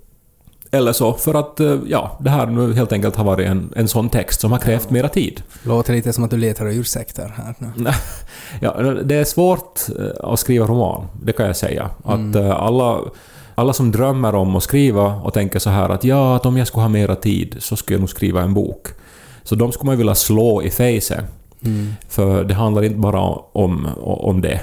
Eller 0.72 0.94
så 0.94 1.14
för 1.14 1.34
att, 1.34 1.60
eh, 1.60 1.78
ja, 1.88 2.18
det 2.20 2.30
här 2.30 2.46
nu 2.46 2.74
helt 2.74 2.92
enkelt 2.92 3.16
har 3.16 3.24
varit 3.24 3.48
en, 3.48 3.74
en 3.76 3.88
sån 3.88 4.10
text 4.10 4.42
som 4.42 4.52
har 4.52 4.60
krävt 4.60 4.90
mera 4.90 5.10
tid. 5.10 5.44
Låter 5.64 5.94
lite 5.94 6.14
som 6.14 6.24
att 6.24 6.32
du 6.32 6.38
letar 6.38 6.66
ursäkter 6.66 7.34
här 7.38 7.56
nu. 7.58 7.72
Ja, 8.62 8.74
det 8.82 9.16
är 9.16 9.24
svårt 9.24 9.80
eh, 10.00 10.32
att 10.32 10.40
skriva 10.40 10.68
roman, 10.68 11.08
det 11.24 11.34
kan 11.34 11.46
jag 11.46 11.56
säga. 11.56 11.90
Att 12.04 12.36
eh, 12.36 12.62
alla, 12.62 13.00
alla 13.56 13.74
som 13.74 13.92
drömmer 13.92 14.36
om 14.36 14.56
att 14.56 14.64
skriva 14.64 15.14
och 15.14 15.34
tänker 15.34 15.60
så 15.60 15.70
här 15.70 15.90
att 15.90 16.04
ja, 16.04 16.36
att 16.36 16.46
om 16.46 16.58
jag 16.58 16.68
skulle 16.68 16.82
ha 16.82 16.90
mera 16.90 17.16
tid 17.16 17.56
så 17.60 17.76
skulle 17.76 17.96
jag 17.96 18.00
nog 18.00 18.10
skriva 18.10 18.42
en 18.42 18.54
bok. 18.54 18.88
Så 19.44 19.56
de 19.56 19.72
skulle 19.72 19.90
man 19.90 19.98
vilja 19.98 20.16
slå 20.16 20.62
i 20.64 20.70
facet. 20.70 21.26
Mm. 21.66 21.94
För 22.10 22.44
det 22.44 22.54
handlar 22.54 22.84
inte 22.84 22.98
bara 22.98 23.22
om, 23.52 23.88
om 24.02 24.42
det. 24.42 24.60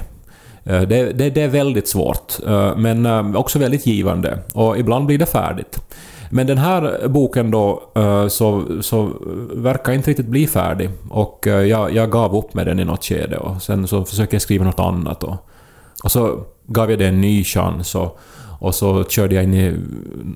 Eh, 0.65 0.81
det, 0.81 1.13
det. 1.13 1.29
det 1.29 1.41
är 1.41 1.47
väldigt 1.47 1.87
svårt, 1.87 2.33
eh, 2.47 2.75
men 2.75 3.05
eh, 3.05 3.35
också 3.35 3.59
väldigt 3.59 3.85
givande. 3.85 4.39
Och 4.53 4.77
ibland 4.77 5.05
blir 5.05 5.17
det 5.17 5.25
färdigt. 5.25 5.81
Men 6.29 6.47
den 6.47 6.57
här 6.57 7.07
boken 7.07 7.51
då 7.51 7.83
så, 8.29 8.63
så 8.81 9.09
verkar 9.53 9.93
inte 9.93 10.09
riktigt 10.09 10.27
bli 10.27 10.47
färdig. 10.47 10.89
Och 11.09 11.47
jag, 11.47 11.93
jag 11.93 12.11
gav 12.11 12.37
upp 12.37 12.53
med 12.53 12.65
den 12.65 12.79
i 12.79 12.85
något 12.85 13.03
skede 13.03 13.37
och 13.37 13.61
sen 13.61 13.87
så 13.87 14.05
försöker 14.05 14.33
jag 14.33 14.41
skriva 14.41 14.65
något 14.65 14.79
annat. 14.79 15.23
Och, 15.23 15.35
och 16.03 16.11
så 16.11 16.39
gav 16.67 16.89
jag 16.89 16.99
det 16.99 17.07
en 17.07 17.21
ny 17.21 17.43
chans 17.43 17.95
och, 17.95 18.19
och 18.59 18.75
så 18.75 19.03
körde 19.03 19.35
jag 19.35 19.43
in 19.43 19.53
i 19.53 19.75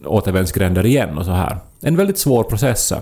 återvändsgränder 0.05 0.85
igen 0.85 1.17
och 1.17 1.25
så 1.25 1.31
här. 1.31 1.57
En 1.81 1.95
väldigt 1.95 2.19
svår 2.19 2.43
process. 2.43 2.93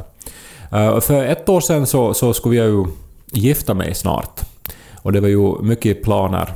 För 1.02 1.24
ett 1.26 1.50
år 1.50 1.62
sedan 1.62 1.86
så, 1.86 2.14
så 2.14 2.34
skulle 2.34 2.56
jag 2.56 2.68
ju 2.68 2.86
gifta 3.32 3.74
mig 3.74 3.96
snart. 3.96 4.42
Och 4.96 5.14
det 5.14 5.20
var 5.20 5.28
ju 5.28 5.62
mycket 5.62 6.04
planer 6.04 6.50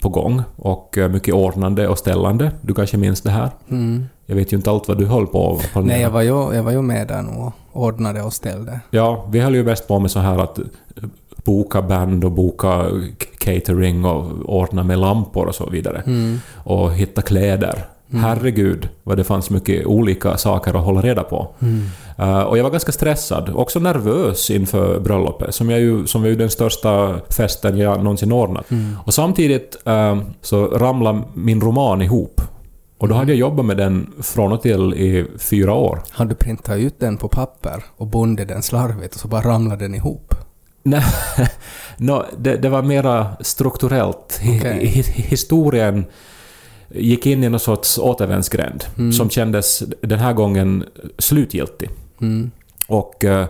på 0.00 0.08
gång 0.08 0.42
och 0.56 0.98
eh, 0.98 1.08
mycket 1.08 1.34
ordnande 1.34 1.88
och 1.88 1.98
ställande. 1.98 2.52
Du 2.60 2.74
kanske 2.74 2.96
minns 2.96 3.20
det 3.20 3.30
här? 3.30 3.50
Mm. 3.70 4.06
Jag 4.26 4.36
vet 4.36 4.52
ju 4.52 4.56
inte 4.56 4.70
allt 4.70 4.88
vad 4.88 4.98
du 4.98 5.06
höll 5.06 5.26
på 5.26 5.60
planera. 5.72 5.94
Nej, 5.94 6.02
jag 6.02 6.10
var, 6.10 6.22
ju, 6.22 6.54
jag 6.54 6.62
var 6.62 6.72
ju 6.72 6.82
med 6.82 7.08
där 7.08 7.38
och 7.38 7.52
ordnade 7.72 8.22
och 8.22 8.32
ställde. 8.32 8.80
Ja, 8.90 9.26
vi 9.30 9.40
höll 9.40 9.54
ju 9.54 9.64
mest 9.64 9.88
på 9.88 9.98
med 9.98 10.10
så 10.10 10.18
här 10.18 10.38
att 10.38 10.58
eh, 10.58 10.64
boka 11.44 11.82
band 11.82 12.24
och 12.24 12.32
boka 12.32 12.86
catering 13.38 14.04
och 14.04 14.24
ordna 14.44 14.82
med 14.82 14.98
lampor 14.98 15.46
och 15.46 15.54
så 15.54 15.70
vidare. 15.70 16.02
Mm. 16.06 16.38
Och 16.54 16.92
hitta 16.92 17.22
kläder. 17.22 17.84
Herregud 18.12 18.88
vad 19.02 19.16
det 19.16 19.24
fanns 19.24 19.50
mycket 19.50 19.86
olika 19.86 20.36
saker 20.36 20.74
att 20.78 20.84
hålla 20.84 21.00
reda 21.00 21.22
på. 21.22 21.54
Mm. 21.60 21.84
Eh, 22.18 22.40
och 22.40 22.58
jag 22.58 22.62
var 22.62 22.70
ganska 22.70 22.92
stressad, 22.92 23.50
också 23.54 23.78
nervös 23.78 24.50
inför 24.50 25.00
bröllopet, 25.00 25.54
som, 25.54 25.70
jag 25.70 25.80
ju, 25.80 26.06
som 26.06 26.24
är 26.24 26.28
ju 26.28 26.36
den 26.36 26.50
största 26.50 27.20
festen 27.28 27.78
jag 27.78 28.02
någonsin 28.04 28.32
ordnat. 28.32 28.66
Och 29.04 29.14
samtidigt 29.14 29.76
eh, 29.84 30.18
så 30.40 30.66
ramlade 30.66 31.22
min 31.34 31.60
roman 31.60 32.02
ihop. 32.02 32.40
Och 32.98 33.08
då 33.08 33.14
hade 33.14 33.32
jag 33.32 33.38
jobbat 33.38 33.66
med 33.66 33.76
den 33.76 34.12
från 34.22 34.52
och 34.52 34.62
till 34.62 34.94
i 34.94 35.26
fyra 35.38 35.74
år. 35.74 36.02
Har 36.10 36.24
du 36.24 36.34
printat 36.34 36.78
ut 36.78 37.00
den 37.00 37.16
på 37.16 37.28
papper 37.28 37.84
och 37.96 38.06
bundit 38.06 38.48
den 38.48 38.62
slarvigt 38.62 39.14
och 39.14 39.20
så 39.20 39.28
bara 39.28 39.42
ramlade 39.42 39.84
den 39.84 39.94
ihop? 39.94 40.34
Nej, 40.82 41.04
no, 41.96 42.24
det, 42.38 42.56
det 42.56 42.68
var 42.68 42.82
mera 42.82 43.26
strukturellt. 43.40 44.38
Hi, 44.42 44.86
hi, 44.86 45.02
historien 45.22 46.04
gick 46.94 47.26
in 47.26 47.44
i 47.44 47.48
någon 47.48 47.60
sorts 47.60 47.98
återvändsgränd 47.98 48.84
som 49.12 49.30
kändes 49.30 49.82
den 50.00 50.18
här 50.18 50.32
gången 50.32 50.84
slutgiltig. 51.18 51.90
Mm. 52.20 52.50
Och 52.88 53.24
eh, 53.24 53.46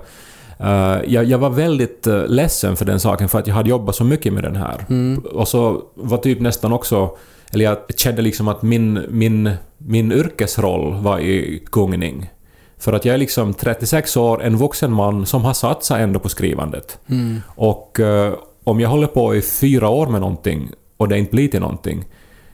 eh, 0.58 1.00
jag, 1.06 1.24
jag 1.24 1.38
var 1.38 1.50
väldigt 1.50 2.06
uh, 2.06 2.26
ledsen 2.26 2.76
för 2.76 2.84
den 2.84 3.00
saken 3.00 3.28
för 3.28 3.38
att 3.38 3.46
jag 3.46 3.54
hade 3.54 3.70
jobbat 3.70 3.96
så 3.96 4.04
mycket 4.04 4.32
med 4.32 4.42
den 4.42 4.56
här. 4.56 4.84
Och 5.32 5.48
så 5.48 5.82
var 5.94 6.18
typ 6.18 6.40
nästan 6.40 6.72
också... 6.72 7.16
Eller 7.52 7.64
jag 7.64 7.78
kände 7.96 8.22
liksom 8.22 8.48
att 8.48 8.62
min, 8.62 9.06
min, 9.10 9.50
min 9.78 10.12
yrkesroll 10.12 10.94
var 10.94 11.18
i 11.18 11.62
gungning. 11.72 12.30
För 12.78 12.92
att 12.92 13.04
jag 13.04 13.14
är 13.14 13.18
liksom 13.18 13.54
36 13.54 14.16
år, 14.16 14.42
en 14.42 14.56
vuxen 14.56 14.92
man 14.92 15.26
som 15.26 15.44
har 15.44 15.54
satsat 15.54 16.00
ändå 16.00 16.20
på 16.20 16.28
skrivandet. 16.28 16.98
Och 17.46 18.00
eh, 18.00 18.34
om 18.64 18.80
jag 18.80 18.88
håller 18.88 19.06
på 19.06 19.34
i 19.34 19.42
fyra 19.42 19.88
år 19.88 20.06
med 20.06 20.20
någonting 20.20 20.70
och 20.96 21.08
det 21.08 21.18
inte 21.18 21.30
blir 21.30 21.48
till 21.48 21.60
någonting, 21.60 22.04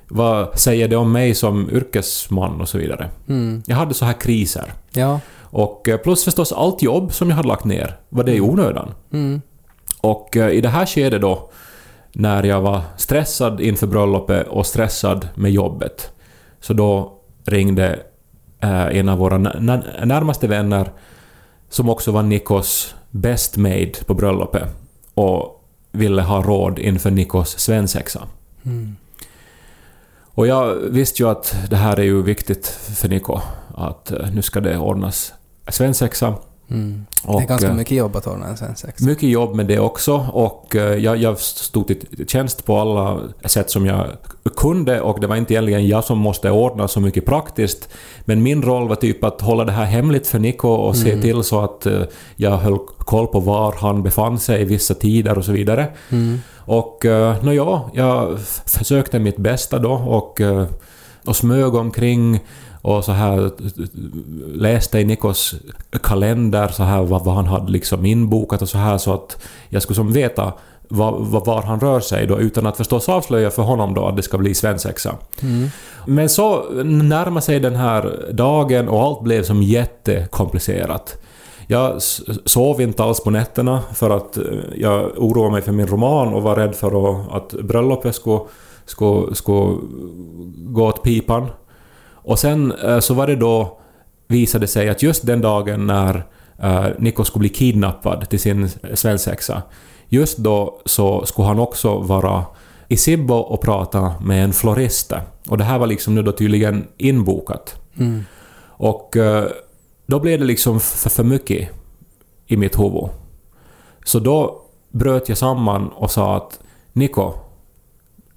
vad 0.09 0.59
säger 0.59 0.89
det 0.89 0.97
om 0.97 1.13
mig 1.13 1.35
som 1.35 1.71
yrkesman 1.71 2.61
och 2.61 2.69
så 2.69 2.79
vidare? 2.79 3.11
Jag 3.67 3.77
hade 3.77 3.95
så 3.95 4.05
här 4.05 4.13
kriser. 4.21 4.73
Ja. 4.93 5.21
Och 5.41 5.89
eh, 5.89 5.97
plus 5.99 6.25
förstås 6.25 6.53
allt 6.53 6.83
jobb 6.83 7.13
som 7.13 7.29
jag 7.29 7.37
hade 7.37 7.49
lagt 7.49 7.65
ner, 7.65 7.97
var 8.09 8.25
det 8.25 8.35
i 8.35 8.41
onödan. 8.41 8.95
Mm. 9.13 9.41
Och 10.01 10.37
eh, 10.37 10.51
i 10.51 10.61
det 10.61 10.69
här 10.69 10.87
skedet 10.87 11.21
då, 11.21 11.51
när 12.13 12.43
jag 12.43 12.61
var 12.61 12.81
stressad 12.97 13.61
inför 13.61 13.87
bröllopet 13.87 14.49
och 14.49 14.67
stressad 14.67 15.29
med 15.35 15.51
jobbet, 15.51 16.11
så 16.61 16.73
då 16.73 17.13
ringde 17.45 17.99
eh, 18.61 18.87
en 18.87 19.09
av 19.09 19.19
våra 19.19 19.39
nä- 19.39 19.57
nä- 19.61 20.05
närmaste 20.05 20.47
vänner, 20.49 20.91
som 21.71 21.89
också 21.89 22.13
var 22.13 22.23
Nikos 22.23 22.95
best 23.11 23.57
made 23.57 23.93
på 24.07 24.15
bröllopet, 24.15 24.69
och 25.15 25.65
ville 25.93 26.23
ha 26.23 26.43
råd 26.43 26.79
inför 26.79 27.11
Nikos 27.11 27.59
svensexa. 27.59 28.23
Och 30.37 30.47
jag 30.47 30.75
visste 30.75 31.23
ju 31.23 31.29
att 31.29 31.57
det 31.71 31.77
här 31.77 31.97
är 31.97 32.03
ju 32.03 32.23
viktigt 32.23 32.67
för 33.01 33.09
Niko, 33.09 33.41
att 33.75 34.11
eh, 34.11 34.31
nu 34.33 34.43
ska 34.43 34.61
det 34.61 34.79
ordnas 34.79 35.33
svensexa. 35.69 36.35
Mm. 36.71 37.07
det 37.23 37.29
Och, 37.29 37.43
är 37.43 37.47
ganska 37.47 37.69
eh, 37.69 37.75
mycket 37.75 37.97
jobb 37.97 38.17
att 38.17 38.27
ordna 38.27 38.47
en 38.47 38.57
svensexa. 38.57 39.05
mycket 39.05 39.29
jobb 39.29 39.55
med 39.55 39.67
det 39.67 39.79
också 39.79 40.27
och 40.33 40.77
eh, 40.77 40.99
jag, 40.99 41.17
jag 41.17 41.39
stod 41.39 41.87
till 41.87 42.27
tjänst 42.27 42.67
på 42.67 42.79
alla 42.79 43.21
sätt 43.45 43.71
som 43.71 43.87
jag 43.87 44.07
kunde 44.57 45.01
och 45.01 45.21
det 45.21 45.27
var 45.27 45.37
inte 45.37 45.55
egentligen 45.55 45.89
jag 45.89 46.05
som 46.05 46.19
måste 46.19 46.51
ordna 46.51 46.89
så 46.89 47.01
mycket 47.01 47.27
praktiskt. 47.27 47.89
Men 48.25 48.43
min 48.43 48.63
roll 48.63 48.89
var 48.89 48.97
typ 48.97 49.25
att 49.25 49.41
hålla 49.41 49.65
det 49.65 49.73
här 49.73 49.85
hemligt 49.85 50.27
för 50.27 50.39
Niko 50.39 50.69
och 50.69 50.97
se 50.97 51.23
till 51.23 51.43
så 51.43 51.61
att 51.61 51.87
jag 52.37 52.57
höll 52.57 52.79
koll 52.99 53.27
på 53.27 53.41
var 53.41 53.75
han 53.79 54.03
befann 54.03 54.39
sig 54.39 54.63
i 54.63 54.65
vissa 54.65 54.95
tider 54.95 55.39
och 55.39 55.45
så 55.45 55.53
vidare. 55.53 55.87
Och 56.67 57.05
uh, 57.05 57.45
nåja, 57.45 57.81
jag 57.95 58.39
försökte 58.67 59.19
mitt 59.19 59.37
bästa 59.37 59.79
då 59.79 59.93
och, 59.93 60.41
eh, 60.41 60.67
och 61.25 61.37
smög 61.37 61.75
omkring 61.75 62.41
och 62.83 63.05
så 63.05 63.13
här 63.13 63.51
läste 64.55 64.99
i 64.99 65.05
Nikos 65.05 65.55
kalender 66.03 66.69
så 66.69 66.83
här 66.83 67.03
vad, 67.03 67.25
vad 67.25 67.35
han 67.35 67.47
hade 67.47 67.73
liksom 67.73 68.07
inbokat 68.07 68.63
och 68.63 68.69
så 68.69 68.79
här 68.79 68.99
så 68.99 69.15
att 69.15 69.39
jag 69.69 69.83
skulle 69.83 69.95
som 69.95 70.13
veta 70.13 70.53
var, 70.89 71.41
var, 71.41 71.63
han 71.63 71.81
rör 71.81 72.01
sig 72.01 72.27
då 72.27 72.41
utan 72.41 72.67
att 72.67 72.77
förstås 72.77 73.09
avslöja 73.09 73.51
för 73.51 73.63
honom 73.63 73.95
då 73.95 74.07
att 74.07 74.17
det 74.17 74.23
ska 74.23 74.39
bli 74.39 74.55
svensexa. 74.55 75.15
Men 76.07 76.29
så 76.29 76.63
närmade 76.85 77.41
sig 77.41 77.61
den 77.61 77.77
här 77.77 78.27
dagen 78.33 78.89
och 78.89 79.03
allt 79.03 79.23
blev 79.23 79.43
som 79.43 79.63
jättekomplicerat. 79.63 81.19
Jag 81.67 82.03
sov 82.45 82.81
inte 82.81 83.05
alls 83.05 83.21
på 83.21 83.31
nätterna 83.31 83.83
för 83.95 84.11
att 84.11 84.37
eh, 84.37 84.45
jag 84.77 85.13
oroade 85.17 85.53
mig 85.53 85.63
för 85.63 85.73
min 85.73 85.87
roman 85.87 86.35
och 86.35 86.43
var 86.43 86.57
rädd 86.57 86.75
för 86.75 87.11
att, 87.11 87.33
att 87.33 87.63
bröllopet 87.63 88.15
skulle, 88.15 88.41
skulle, 88.85 89.35
skulle 89.35 89.77
gå 90.57 90.87
åt 90.87 91.03
pipan. 91.03 91.47
Och 92.13 92.39
sen 92.39 92.73
eh, 92.73 92.99
så 92.99 93.15
var 93.15 93.27
det 93.27 93.37
då 93.37 93.79
visade 94.29 94.67
sig 94.67 94.89
att 94.89 95.03
just 95.03 95.27
den 95.27 95.41
dagen 95.41 95.87
när 95.87 96.25
eh, 96.63 96.87
Nico 96.99 97.25
skulle 97.25 97.41
bli 97.41 97.49
kidnappad 97.49 98.29
till 98.31 98.41
sin 98.41 98.69
svensexa, 98.95 99.63
just 100.09 100.39
då 100.39 100.81
så 100.85 101.27
skulle 101.27 101.49
han 101.49 101.59
också 101.59 101.99
vara 101.99 102.45
i 102.89 102.97
Sibbo 102.97 103.35
och 103.35 103.61
prata 103.61 104.15
med 104.21 104.45
en 104.45 104.53
florist. 104.53 105.13
Och 105.49 105.59
det 105.59 105.65
här 105.65 105.79
var 105.79 105.87
liksom 105.87 106.15
nu 106.15 106.23
då 106.23 106.33
tydligen 106.33 106.87
inbokat. 106.97 107.81
Mm. 107.99 108.25
Och 108.79 109.17
då 110.07 110.21
blev 110.21 110.39
det 110.39 110.45
liksom 110.45 110.81
för, 110.81 111.11
för 111.11 111.25
mycket 111.25 111.69
i 112.47 112.57
mitt 112.57 112.79
huvud. 112.79 113.09
Så 114.05 114.19
då 114.19 114.63
bröt 114.91 115.29
jag 115.29 115.39
samman 115.39 115.89
och 115.89 116.11
sa 116.11 116.37
att 116.37 116.61
Niko, 116.93 117.33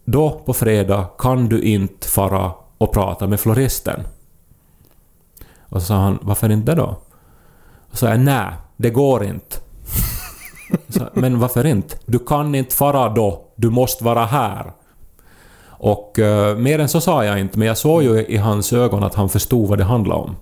då 0.05 0.41
på 0.45 0.53
fredag 0.53 1.07
kan 1.17 1.49
du 1.49 1.61
inte 1.61 2.07
fara 2.07 2.51
och 2.77 2.93
prata 2.93 3.27
med 3.27 3.39
floristen. 3.39 3.99
Och 5.59 5.81
så 5.81 5.87
sa 5.87 5.95
han, 5.95 6.19
varför 6.21 6.51
inte 6.51 6.75
då? 6.75 6.97
Och 7.91 7.91
så 7.91 7.97
sa 7.97 8.09
jag, 8.09 8.19
nej, 8.19 8.47
det 8.77 8.89
går 8.89 9.23
inte. 9.23 9.57
Så, 10.89 11.09
men 11.13 11.39
varför 11.39 11.65
inte? 11.65 11.97
Du 12.05 12.19
kan 12.19 12.55
inte 12.55 12.75
fara 12.75 13.09
då, 13.09 13.45
du 13.55 13.69
måste 13.69 14.03
vara 14.03 14.25
här. 14.25 14.71
Och 15.67 16.19
uh, 16.19 16.55
mer 16.55 16.79
än 16.79 16.89
så 16.89 17.01
sa 17.01 17.25
jag 17.25 17.39
inte, 17.39 17.59
men 17.59 17.67
jag 17.67 17.77
såg 17.77 18.03
ju 18.03 18.25
i 18.25 18.37
hans 18.37 18.73
ögon 18.73 19.03
att 19.03 19.15
han 19.15 19.29
förstod 19.29 19.69
vad 19.69 19.77
det 19.77 19.83
handlade 19.83 20.21
om. 20.21 20.35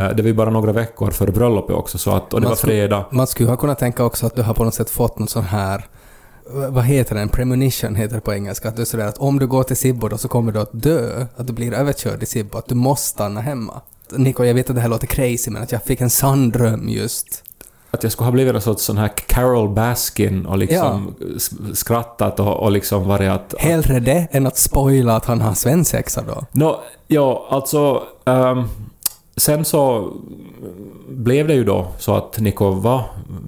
Eh, 0.00 0.08
det 0.16 0.22
var 0.22 0.26
ju 0.28 0.34
bara 0.34 0.50
några 0.50 0.72
veckor 0.72 1.10
före 1.10 1.32
bröllopet 1.32 1.76
också, 1.76 1.98
så 1.98 2.10
att, 2.10 2.34
och 2.34 2.40
det 2.40 2.44
Man 2.44 2.50
var 2.50 2.56
skulle- 2.56 2.72
fredag. 2.72 3.04
Man 3.10 3.26
skulle 3.26 3.48
ha 3.48 3.56
kunnat 3.56 3.78
tänka 3.78 4.04
också 4.04 4.26
att 4.26 4.34
du 4.36 4.42
har 4.42 4.54
på 4.54 4.64
något 4.64 4.74
sätt 4.74 4.90
fått 4.90 5.18
någon 5.18 5.28
sån 5.28 5.44
här 5.44 5.86
vad 6.68 6.84
heter 6.84 7.14
den? 7.14 7.28
Premonition 7.28 7.94
heter 7.94 8.14
det 8.14 8.20
på 8.20 8.34
engelska. 8.34 8.68
Att 8.68 8.76
du 8.76 8.82
är 8.82 8.86
sådär 8.86 9.06
att 9.06 9.18
om 9.18 9.38
du 9.38 9.46
går 9.46 9.62
till 9.62 9.76
Sibbo 9.76 10.08
då 10.08 10.18
så 10.18 10.28
kommer 10.28 10.52
du 10.52 10.60
att 10.60 10.70
dö. 10.72 11.26
Att 11.36 11.46
du 11.46 11.52
blir 11.52 11.72
överkörd 11.74 12.22
i 12.22 12.26
Sibbo. 12.26 12.58
Att 12.58 12.66
du 12.68 12.74
måste 12.74 13.08
stanna 13.08 13.40
hemma. 13.40 13.80
Nico, 14.10 14.44
jag 14.44 14.54
vet 14.54 14.70
att 14.70 14.76
det 14.76 14.82
här 14.82 14.88
låter 14.88 15.06
crazy 15.06 15.50
men 15.50 15.62
att 15.62 15.72
jag 15.72 15.82
fick 15.82 16.00
en 16.00 16.10
sann 16.10 16.50
dröm 16.50 16.88
just. 16.88 17.42
Att 17.90 18.02
jag 18.02 18.12
skulle 18.12 18.24
ha 18.26 18.32
blivit 18.32 18.54
en 18.54 18.60
sorts 18.60 18.84
sån 18.84 18.98
här 18.98 19.08
Carol 19.26 19.68
Baskin 19.68 20.46
och 20.46 20.58
liksom 20.58 21.14
s- 21.36 21.50
skrattat 21.74 22.40
och, 22.40 22.56
och 22.62 22.70
liksom 22.70 23.08
varit 23.08 23.30
att... 23.30 23.54
Hellre 23.58 24.00
det 24.00 24.28
än 24.30 24.46
att 24.46 24.56
spoila 24.58 25.16
att 25.16 25.24
han 25.24 25.40
har 25.40 25.54
svensexa 25.54 26.22
då. 26.28 26.42
Nå, 26.52 26.80
ja, 27.06 27.46
alltså... 27.50 28.02
ehm, 28.24 28.64
sen 29.36 29.64
så 29.64 30.12
blev 31.08 31.48
det 31.48 31.54
ju 31.54 31.64
då 31.64 31.86
så 31.98 32.14
att 32.14 32.38
Niko 32.38 32.70
var 32.70 33.04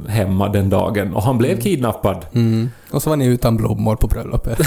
hemma 0.08 0.48
den 0.48 0.70
dagen 0.70 1.14
och 1.14 1.22
han 1.22 1.38
blev 1.38 1.60
kidnappad. 1.60 2.26
Mm. 2.32 2.70
Och 2.90 3.02
så 3.02 3.10
var 3.10 3.16
ni 3.16 3.26
utan 3.26 3.56
blommor 3.56 3.96
på 3.96 4.06
bröllopet. 4.06 4.58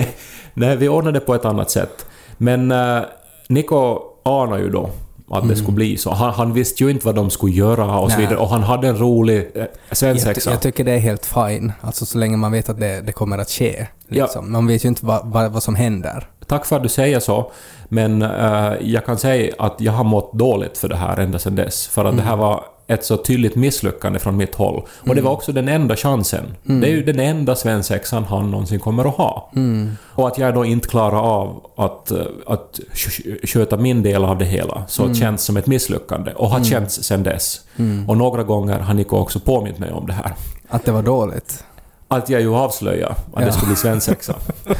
Nej, 0.54 0.76
vi 0.76 0.88
ordnade 0.88 1.20
på 1.20 1.34
ett 1.34 1.44
annat 1.44 1.70
sätt. 1.70 2.06
Men 2.38 2.72
uh, 2.72 3.02
Niko 3.48 3.98
anade 4.24 4.62
ju 4.62 4.70
då 4.70 4.90
att 5.30 5.48
det 5.48 5.56
skulle 5.56 5.74
bli 5.74 5.96
så. 5.96 6.10
Han, 6.10 6.32
han 6.32 6.52
visste 6.52 6.84
ju 6.84 6.90
inte 6.90 7.06
vad 7.06 7.14
de 7.14 7.30
skulle 7.30 7.52
göra 7.54 7.98
och 7.98 8.12
så 8.12 8.20
vidare. 8.20 8.36
Och 8.36 8.48
han 8.48 8.62
hade 8.62 8.88
en 8.88 8.98
rolig 8.98 9.50
jag, 9.54 9.66
ty- 9.90 9.96
svensexa. 9.96 10.50
jag 10.50 10.60
tycker 10.60 10.84
det 10.84 10.92
är 10.92 10.98
helt 10.98 11.26
fine. 11.26 11.72
Alltså 11.80 12.06
så 12.06 12.18
länge 12.18 12.36
man 12.36 12.52
vet 12.52 12.68
att 12.68 12.80
det, 12.80 13.00
det 13.00 13.12
kommer 13.12 13.38
att 13.38 13.50
ske. 13.50 13.86
Ja. 14.08 14.24
Liksom. 14.24 14.52
Man 14.52 14.66
vet 14.66 14.84
ju 14.84 14.88
inte 14.88 15.06
vad, 15.06 15.26
vad, 15.26 15.52
vad 15.52 15.62
som 15.62 15.74
händer. 15.74 16.26
Tack 16.46 16.66
för 16.66 16.76
att 16.76 16.82
du 16.82 16.88
säger 16.88 17.20
så, 17.20 17.50
men 17.88 18.22
eh, 18.22 18.72
jag 18.80 19.06
kan 19.06 19.18
säga 19.18 19.54
att 19.58 19.74
jag 19.80 19.92
har 19.92 20.04
mått 20.04 20.32
dåligt 20.32 20.78
för 20.78 20.88
det 20.88 20.96
här 20.96 21.16
ända 21.20 21.38
sedan 21.38 21.54
dess. 21.56 21.86
För 21.86 22.04
att 22.04 22.16
det 22.16 22.22
här 22.22 22.36
var 22.36 22.64
ett 22.88 23.04
så 23.04 23.16
tydligt 23.16 23.54
misslyckande 23.54 24.18
från 24.18 24.36
mitt 24.36 24.54
håll. 24.54 24.82
Och 25.08 25.14
det 25.14 25.20
var 25.22 25.30
också 25.30 25.52
den 25.52 25.68
enda 25.68 25.96
chansen. 25.96 26.44
Det 26.62 26.86
är 26.86 26.90
ju 26.90 27.02
den 27.02 27.20
enda 27.20 27.54
svensexan 27.56 28.24
han 28.24 28.50
någonsin 28.50 28.80
kommer 28.80 29.04
att 29.08 29.14
ha. 29.16 29.50
Och 30.14 30.28
att 30.28 30.38
jag 30.38 30.54
då 30.54 30.64
inte 30.64 30.88
klarar 30.88 31.20
av 31.20 31.60
att, 31.76 32.10
eh, 32.10 32.18
att 32.46 32.80
sk- 32.92 33.46
sköta 33.46 33.76
min 33.76 34.02
del 34.02 34.24
av 34.24 34.38
det 34.38 34.44
hela, 34.44 34.82
så 34.88 35.14
känns 35.14 35.42
som 35.44 35.56
ett 35.56 35.66
misslyckande. 35.66 36.32
Och 36.32 36.48
har 36.50 36.64
känts 36.64 37.02
sedan 37.02 37.22
dess. 37.22 37.60
Och 38.08 38.16
några 38.16 38.42
gånger 38.42 38.78
har 38.78 38.94
Nico 38.94 39.16
också 39.16 39.40
påmint 39.40 39.78
mig 39.78 39.92
om 39.92 40.06
det 40.06 40.12
här. 40.12 40.32
Att 40.68 40.84
det 40.84 40.92
var 40.92 41.02
dåligt. 41.02 41.64
Att 42.08 42.28
jag 42.28 42.40
ju 42.40 42.54
avslöjar 42.54 43.10
att 43.10 43.18
Ja. 43.34 43.40
det 43.46 43.52
skulle 43.52 43.66
bli 43.66 43.76
svensexa. 43.76 44.34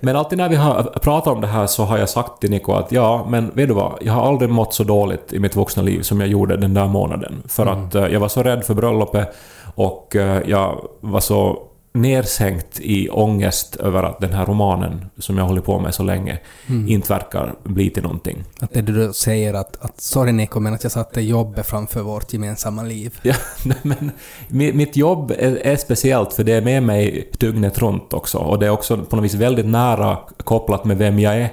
Men 0.00 0.16
alltid 0.16 0.38
när 0.38 0.48
vi 0.48 0.56
har 0.56 0.82
pratat 0.82 1.34
om 1.34 1.40
det 1.40 1.46
här 1.46 1.66
så 1.66 1.84
har 1.84 1.98
jag 1.98 2.08
sagt 2.08 2.40
till 2.40 2.50
Nico 2.50 2.72
att 2.72 2.92
ja, 2.92 3.26
men 3.28 3.50
vet 3.54 3.68
du 3.68 3.74
vad? 3.74 3.98
Jag 4.00 4.12
har 4.12 4.28
aldrig 4.28 4.50
mått 4.50 4.74
så 4.74 4.84
dåligt 4.84 5.32
i 5.32 5.38
mitt 5.38 5.56
vuxna 5.56 5.82
liv 5.82 6.02
som 6.02 6.20
jag 6.20 6.28
gjorde 6.28 6.56
den 6.56 6.74
där 6.74 6.86
månaden. 6.86 7.42
För 7.48 7.66
att 7.66 7.94
eh, 7.94 8.06
jag 8.06 8.20
var 8.20 8.28
så 8.28 8.42
rädd 8.42 8.64
för 8.64 8.74
bröllopet 8.74 9.36
och 9.74 10.16
eh, 10.16 10.42
jag 10.46 10.88
var 11.00 11.20
så 11.20 11.58
nersänkt 11.94 12.80
i 12.80 13.08
ångest 13.08 13.76
över 13.76 14.02
att 14.02 14.20
den 14.20 14.32
här 14.32 14.46
romanen, 14.46 15.06
som 15.18 15.38
jag 15.38 15.44
hållit 15.44 15.64
på 15.64 15.78
med 15.78 15.94
så 15.94 16.02
länge, 16.02 16.38
Mm. 16.68 16.88
inte 16.88 17.12
verkar 17.12 17.54
bli 17.64 17.90
till 17.90 18.02
någonting. 18.02 18.44
Att 18.60 18.72
det 18.72 18.82
du 18.82 19.12
säger 19.12 19.54
att, 19.54 19.84
att 19.84 20.00
sorry 20.00 20.32
Nico, 20.32 20.60
men 20.60 20.74
att 20.74 20.82
jag 20.82 20.92
satte 20.92 21.20
jobbet 21.20 21.66
framför 21.66 22.00
vårt 22.02 22.32
gemensamma 22.32 22.82
liv. 22.82 23.18
Ja, 23.22 23.34
men 23.82 24.10
mi- 24.48 24.72
mitt 24.74 24.96
jobb 24.96 25.30
är, 25.38 25.56
är 25.56 25.76
speciellt 25.76 26.32
för 26.32 26.44
det 26.44 26.52
är 26.52 26.62
med 26.62 26.82
mig 26.82 27.30
dygnet 27.38 27.78
runt 27.78 28.12
också 28.14 28.38
och 28.38 28.58
det 28.58 28.66
är 28.66 28.70
också 28.70 28.96
på 28.96 29.16
något 29.16 29.24
vis 29.24 29.34
väldigt 29.34 29.66
nära 29.66 30.18
kopplat 30.44 30.84
med 30.84 30.98
vem 30.98 31.18
jag 31.18 31.34
är. 31.36 31.48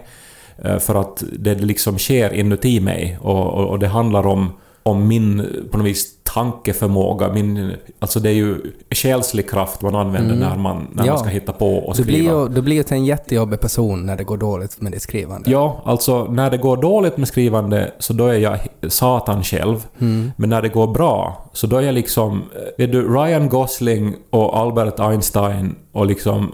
Eh, 0.63 0.77
För 0.79 0.95
att 0.95 1.23
det 1.39 1.55
liksom 1.55 1.97
sker 1.97 2.33
inuti 2.33 2.79
mig 2.79 3.17
och, 3.21 3.47
och, 3.53 3.67
och 3.67 3.79
det 3.79 3.87
handlar 3.87 4.27
om, 4.27 4.53
om 4.83 5.07
min 5.07 5.47
på 5.71 5.77
något 5.77 5.87
vis 5.87 6.07
tankeförmåga, 6.33 7.33
min, 7.33 7.71
alltså 7.99 8.19
det 8.19 8.29
är 8.29 8.33
ju 8.33 8.55
själslig 8.91 9.49
kraft 9.49 9.81
man 9.81 9.95
använder 9.95 10.35
när, 10.35 10.55
man, 10.55 10.77
när 10.77 10.81
Mm. 10.93 11.05
Ja. 11.05 11.11
man 11.13 11.19
ska 11.19 11.29
hitta 11.29 11.51
på 11.53 11.77
och 11.77 11.95
Du 11.97 12.03
blir, 12.03 12.15
skriva. 12.15 12.41
ju, 12.41 12.47
du 12.47 12.61
blir 12.61 12.75
ju 12.75 12.83
till 12.83 12.97
en 12.97 13.05
jättejobbig 13.05 13.59
person 13.59 14.05
när 14.05 14.17
det 14.17 14.23
går 14.23 14.37
dåligt 14.37 14.81
med 14.81 14.91
ditt 14.91 15.01
skrivande. 15.01 15.51
Ja, 15.51 15.81
alltså 15.85 16.23
när 16.23 16.49
det 16.51 16.57
går 16.57 16.77
dåligt 16.77 17.17
med 17.17 17.27
skrivande 17.27 17.91
så 17.99 18.13
då 18.13 18.27
är 18.27 18.37
jag 18.37 18.59
satan 18.87 19.43
själv. 19.43 19.85
Mm. 19.99 20.31
Men 20.35 20.49
när 20.49 20.61
det 20.61 20.69
går 20.69 20.87
bra 20.87 21.45
så 21.53 21.67
då 21.67 21.77
är 21.77 21.81
jag 21.81 21.93
liksom, 21.95 22.31
eh, 22.55 22.61
vet 22.77 22.91
du, 22.91 23.13
Ryan 23.13 23.49
Gosling 23.49 24.15
och 24.29 24.57
Albert 24.57 24.99
Einstein 24.99 25.75
och 25.91 26.05
liksom 26.05 26.53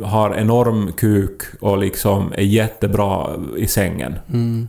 eh, 0.00 0.06
har 0.08 0.34
enorm 0.34 0.92
kuk 0.92 1.42
och 1.60 1.78
liksom 1.78 2.32
är 2.36 2.42
jättebra 2.42 3.26
i 3.56 3.66
sängen. 3.66 4.14
Mm. 4.32 4.68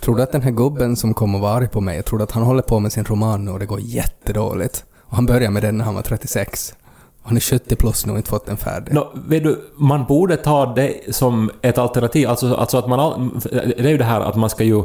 Tror 0.00 0.16
du 0.16 0.22
att 0.22 0.32
den 0.32 0.42
här 0.42 0.50
gubben 0.50 0.96
som 0.96 1.14
kom 1.14 1.34
och 1.34 1.40
var 1.40 1.56
arg 1.56 1.68
på 1.68 1.80
mig, 1.80 1.96
jag 1.96 2.04
tror 2.04 2.22
att 2.22 2.30
han 2.32 2.42
håller 2.42 2.62
på 2.62 2.78
med 2.80 2.92
sin 2.92 3.04
roman 3.04 3.44
nu 3.44 3.50
och 3.50 3.58
det 3.58 3.66
går 3.66 3.80
jättedåligt. 3.80 4.84
Och 5.00 5.16
han 5.16 5.26
började 5.26 5.50
med 5.50 5.62
den 5.62 5.78
när 5.78 5.84
han 5.84 5.94
var 5.94 6.02
36. 6.02 6.74
Han 7.22 7.36
är 7.36 7.40
70 7.40 7.76
plus 7.76 8.06
nu 8.06 8.12
och 8.12 8.18
inte 8.18 8.30
fått 8.30 8.46
den 8.46 8.56
färdig. 8.56 8.94
Nå, 8.94 9.12
vet 9.28 9.42
du, 9.42 9.60
man 9.76 10.04
borde 10.04 10.36
ta 10.36 10.66
det 10.74 11.14
som 11.14 11.50
ett 11.62 11.78
alternativ. 11.78 12.28
Alltså, 12.28 12.54
alltså 12.54 12.78
att 12.78 12.88
man... 12.88 13.00
all- 13.00 13.30
Det 13.52 13.78
är 13.84 13.88
ju 13.88 13.98
det 13.98 14.04
här 14.04 14.20
att 14.20 14.36
man 14.36 14.50
ska 14.50 14.64
ju 14.64 14.82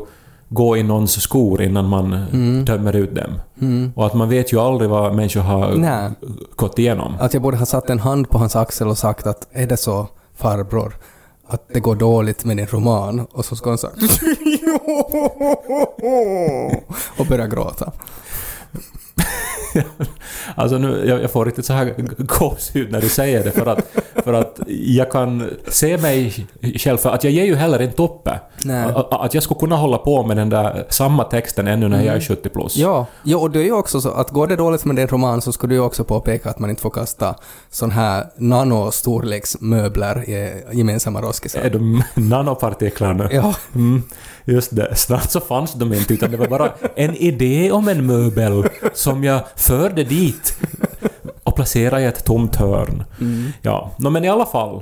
gå 0.49 0.77
i 0.77 0.83
någons 0.83 1.21
skor 1.21 1.61
innan 1.61 1.89
man 1.89 2.13
Mm. 2.13 2.65
dömer 2.65 2.95
ut 2.95 3.15
dem. 3.15 3.31
Mm. 3.61 3.91
Och 3.95 4.05
att 4.05 4.13
man 4.13 4.29
vet 4.29 4.53
ju 4.53 4.59
aldrig 4.59 4.89
vad 4.89 5.15
människor 5.15 5.41
har 5.41 5.75
Nej. 5.75 6.09
gått 6.55 6.79
igenom. 6.79 7.13
Att 7.19 7.33
jag 7.33 7.43
borde 7.43 7.57
ha 7.57 7.65
satt 7.65 7.89
en 7.89 7.99
hand 7.99 8.29
på 8.29 8.37
hans 8.37 8.55
axel 8.55 8.87
och 8.87 8.97
sagt 8.97 9.27
att 9.27 9.47
är 9.51 9.67
det 9.67 9.77
så, 9.77 10.07
farbror, 10.35 10.95
att 11.47 11.67
det 11.73 11.79
går 11.79 11.95
dåligt 11.95 12.45
med 12.45 12.57
din 12.57 12.67
roman? 12.67 13.19
Och 13.31 13.45
så 13.45 13.55
ska 13.55 13.69
han 13.69 13.77
sagt 13.77 13.97
och 17.17 17.25
börja 17.25 17.47
gråta. 17.47 17.91
Alltså 20.55 20.77
nu, 20.77 21.03
jag, 21.07 21.23
jag 21.23 21.31
får 21.31 21.45
riktigt 21.45 21.65
så 21.65 21.73
här 21.73 21.93
gåshud 22.17 22.91
när 22.91 23.01
du 23.01 23.09
säger 23.09 23.43
det 23.43 23.51
för 23.51 23.65
att, 23.65 23.87
för 24.23 24.33
att 24.33 24.59
jag 24.67 25.11
kan 25.11 25.49
se 25.67 25.97
mig 25.97 26.47
själv 26.77 26.97
för 26.97 27.09
att 27.09 27.23
jag 27.23 27.33
ger 27.33 27.45
ju 27.45 27.55
heller 27.55 27.81
inte 27.81 28.01
upp. 28.01 28.29
Nej. 28.63 28.83
Att, 28.95 29.13
att 29.13 29.33
jag 29.33 29.43
skulle 29.43 29.59
kunna 29.59 29.75
hålla 29.75 29.97
på 29.97 30.23
med 30.23 30.37
den 30.37 30.49
där 30.49 30.85
samma 30.89 31.23
texten 31.23 31.67
ännu 31.67 31.87
när 31.87 32.03
jag 32.03 32.15
är 32.15 32.21
70 32.21 32.49
plus. 32.49 32.75
Ja, 32.77 33.05
ja 33.23 33.37
och 33.37 33.51
det 33.51 33.59
är 33.59 33.63
ju 33.63 33.73
också 33.73 34.01
så 34.01 34.09
att 34.11 34.29
går 34.29 34.47
det 34.47 34.55
dåligt 34.55 34.85
med 34.85 34.95
din 34.95 35.07
roman 35.07 35.41
så 35.41 35.51
skulle 35.51 35.71
du 35.71 35.75
ju 35.75 35.81
också 35.81 36.03
påpeka 36.03 36.49
att 36.49 36.59
man 36.59 36.69
inte 36.69 36.81
får 36.81 36.89
kasta 36.89 37.35
sån 37.71 37.91
här 37.91 38.25
nanostorleksmöbler 38.37 40.29
i 40.29 40.63
gemensamma 40.71 41.21
roskisar. 41.21 41.61
Är 41.61 41.69
de 41.69 42.03
nanopartiklar 42.13 43.13
nu? 43.13 43.27
Ja, 43.31 43.53
Mm, 43.75 44.03
just 44.45 44.75
det. 44.75 44.95
Snart 44.95 45.31
så 45.31 45.39
fanns 45.39 45.73
de 45.73 45.93
inte 45.93 46.13
utan 46.13 46.31
det 46.31 46.37
var 46.37 46.47
bara 46.47 46.71
en 46.95 47.15
idé 47.15 47.71
om 47.71 47.87
en 47.87 48.05
möbel 48.05 48.63
som 48.93 49.23
jag 49.23 49.39
förde 49.55 50.03
dit 50.17 50.57
och 51.43 51.55
placerade 51.55 52.01
i 52.01 52.05
ett 52.05 52.25
tomt 52.25 52.55
hörn. 52.55 53.03
Mm. 53.21 53.51
Ja, 53.61 53.91
no, 53.97 54.09
men 54.09 54.25
i 54.25 54.29
alla 54.29 54.45
fall. 54.45 54.75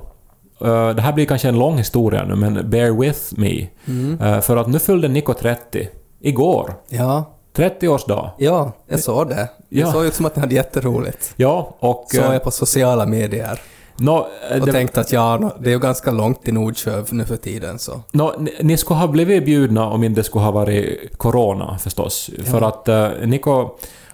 eh, 0.61 0.89
det 0.89 1.01
här 1.01 1.13
blir 1.13 1.25
kanske 1.25 1.49
en 1.49 1.59
lång 1.59 1.77
historia 1.77 2.23
nu 2.25 2.35
men 2.35 2.69
bear 2.69 2.99
with 2.99 3.19
me. 3.31 3.67
Mm. 3.87 4.21
Eh, 4.21 4.41
för 4.41 4.57
att 4.57 4.67
nu 4.67 4.79
fyllde 4.79 5.07
Niko 5.07 5.33
30. 5.33 5.89
Igår. 6.21 6.73
ja, 6.89 7.37
30-årsdag. 7.55 8.29
ja, 8.37 8.71
jag 8.87 8.99
såg 8.99 9.29
det. 9.29 9.35
Det 9.35 9.79
Ja. 9.79 9.91
såg 9.91 10.05
ut 10.05 10.13
som 10.13 10.25
att 10.25 10.35
ni 10.35 10.39
hade 10.39 10.55
jätteroligt. 10.55 11.33
Ja, 11.35 11.75
och... 11.79 12.05
Såg 12.11 12.23
eh, 12.25 12.33
jag 12.33 12.43
på 12.43 12.51
sociala 12.51 13.05
medier. 13.05 13.61
eh, 14.51 14.59
Och 14.59 14.65
det- 14.65 14.71
tänkte 14.71 14.99
att 15.01 15.11
ja, 15.11 15.51
det 15.59 15.69
är 15.69 15.73
ju 15.73 15.79
ganska 15.79 16.11
långt 16.11 16.43
till 16.43 16.53
Nordsjö 16.53 17.03
nu 17.09 17.25
för 17.25 17.35
tiden 17.37 17.79
så. 17.79 18.01
Nå, 18.11 18.33
ni, 18.39 18.51
ni 18.61 18.77
skulle 18.77 18.99
ha 18.99 19.07
blivit 19.07 19.45
bjudna 19.45 19.85
om 19.89 20.03
inte 20.03 20.19
det 20.19 20.23
skulle 20.25 20.43
ha 20.45 20.51
varit 20.51 21.17
corona 21.17 21.77
förstås. 21.77 22.29
För 22.43 22.61
att 22.61 22.89
uh, 22.89 23.27
Niko 23.27 23.69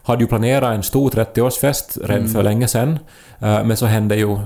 hade 0.08 0.24
ju 0.24 0.28
planerat 0.28 0.76
en 0.76 0.84
stor 0.84 1.10
30-årsfest 1.10 1.98
redan 2.02 2.18
Mm. 2.18 2.30
för 2.34 2.44
länge 2.44 2.68
sedan. 2.68 3.00
Eh, 3.40 3.64
men 3.64 3.78
så 3.78 3.86
hände 3.86 4.16
ju 4.16 4.38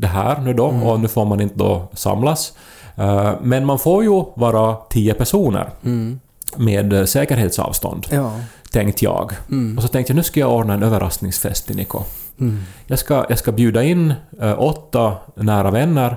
det 0.00 0.06
här 0.06 0.40
nu 0.40 0.52
då 0.54 0.68
Mm. 0.68 0.82
och 0.82 1.00
nu 1.00 1.08
får 1.08 1.24
man 1.24 1.40
inte 1.40 1.54
då 1.58 1.88
samlas. 1.92 2.52
Eh, 2.96 3.32
men 3.42 3.66
man 3.66 3.78
får 3.78 4.02
ju 4.02 4.24
vara 4.34 4.74
10 4.90 5.14
personer 5.14 5.68
Mm. 5.84 6.20
med 6.56 6.92
eh, 6.92 7.04
säkerhetsavstånd, 7.04 8.06
Ja. 8.10 8.32
tänkte 8.72 9.04
jag. 9.04 9.32
Mm. 9.50 9.76
Och 9.76 9.82
så 9.82 9.88
tänkte 9.88 10.10
jag 10.12 10.16
nu 10.16 10.22
ska 10.22 10.40
jag 10.40 10.52
ordna 10.52 10.74
en 10.74 10.82
överraskningsfest 10.82 11.66
till 11.66 11.76
Niko. 11.76 12.00
Mm. 12.40 12.62
Jag 12.86 12.98
ska, 12.98 13.26
jag 13.28 13.38
ska 13.38 13.52
bjuda 13.52 13.82
in 13.82 14.14
åtta 14.58 15.12
nära 15.34 15.70
vänner 15.70 16.16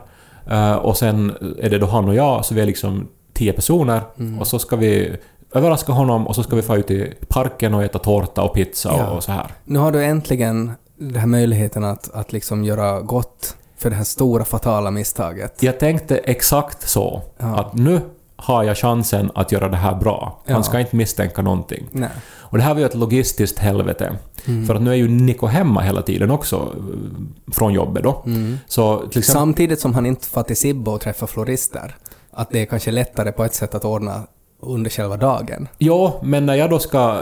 och 0.81 0.97
sen 0.97 1.33
är 1.61 1.69
det 1.69 1.77
då 1.77 1.85
han 1.87 2.07
och 2.09 2.15
jag, 2.15 2.45
så 2.45 2.53
vi 2.55 2.61
är 2.61 2.65
liksom 2.65 3.07
tio 3.33 3.53
personer. 3.53 4.01
Mm. 4.19 4.39
Och 4.39 4.47
så 4.47 4.59
ska 4.59 4.75
vi 4.75 5.15
överraska 5.53 5.91
honom 5.91 6.27
och 6.27 6.35
så 6.35 6.43
ska 6.43 6.55
vi 6.55 6.61
få 6.61 6.77
ut 6.77 6.91
i 6.91 7.13
parken 7.27 7.73
och 7.73 7.83
äta 7.83 7.99
tårta 7.99 8.41
och 8.41 8.53
pizza 8.53 8.93
Ja. 8.97 9.07
och, 9.09 9.15
och 9.17 9.23
så 9.23 9.31
här. 9.31 9.47
Nu 9.65 9.79
har 9.79 9.91
du 9.91 10.03
äntligen 10.05 10.71
den 10.97 11.15
här 11.15 11.27
möjligheten 11.27 11.83
att, 11.83 12.09
att 12.13 12.33
liksom 12.33 12.63
göra 12.63 13.01
gott 13.01 13.55
för 13.77 13.89
det 13.89 13.95
här 13.95 14.03
stora 14.03 14.45
fatala 14.45 14.91
misstaget. 14.91 15.63
Jag 15.63 15.79
tänkte 15.79 16.17
exakt 16.17 16.89
så. 16.89 17.21
Ja. 17.37 17.55
Att 17.59 17.73
nu 17.73 18.01
har 18.35 18.63
jag 18.63 18.77
chansen 18.77 19.31
att 19.35 19.51
göra 19.51 19.69
det 19.69 19.77
här 19.77 19.95
bra. 19.95 20.41
Han 20.47 20.55
Ja. 20.55 20.63
ska 20.63 20.79
inte 20.79 20.95
misstänka 20.95 21.41
någonting. 21.41 21.87
Nej. 21.91 22.09
Och 22.37 22.57
det 22.57 22.63
här 22.63 22.73
var 22.73 22.79
ju 22.79 22.85
ett 22.85 22.95
logistiskt 22.95 23.59
helvete. 23.59 24.15
Mm. 24.47 24.65
För 24.67 24.75
att 24.75 24.81
nu 24.81 24.91
är 24.91 24.95
ju 24.95 25.07
Niko 25.07 25.45
hemma 25.45 25.81
hela 25.81 26.01
tiden 26.01 26.31
också 26.31 26.55
eh, 26.55 27.53
från 27.53 27.73
jobbet 27.73 28.03
då. 28.03 28.23
Mm. 28.25 28.57
Så 28.67 28.95
exempel... 28.97 29.23
Samtidigt 29.23 29.79
som 29.79 29.93
han 29.93 30.05
inte 30.05 30.25
får 30.25 30.43
till 30.43 30.57
Sibbo 30.57 30.91
och 30.91 31.01
träffa 31.01 31.27
florister. 31.27 31.95
Att 32.31 32.49
det 32.49 32.61
är 32.61 32.65
kanske 32.65 32.91
lättare 32.91 33.31
på 33.31 33.43
ett 33.43 33.53
sätt 33.53 33.75
att 33.75 33.85
ordna 33.85 34.23
under 34.59 34.89
själva 34.89 35.17
dagen. 35.17 35.67
Ja, 35.77 36.19
men 36.23 36.45
när 36.45 36.55
jag 36.55 36.69
då 36.69 36.79
ska 36.79 37.17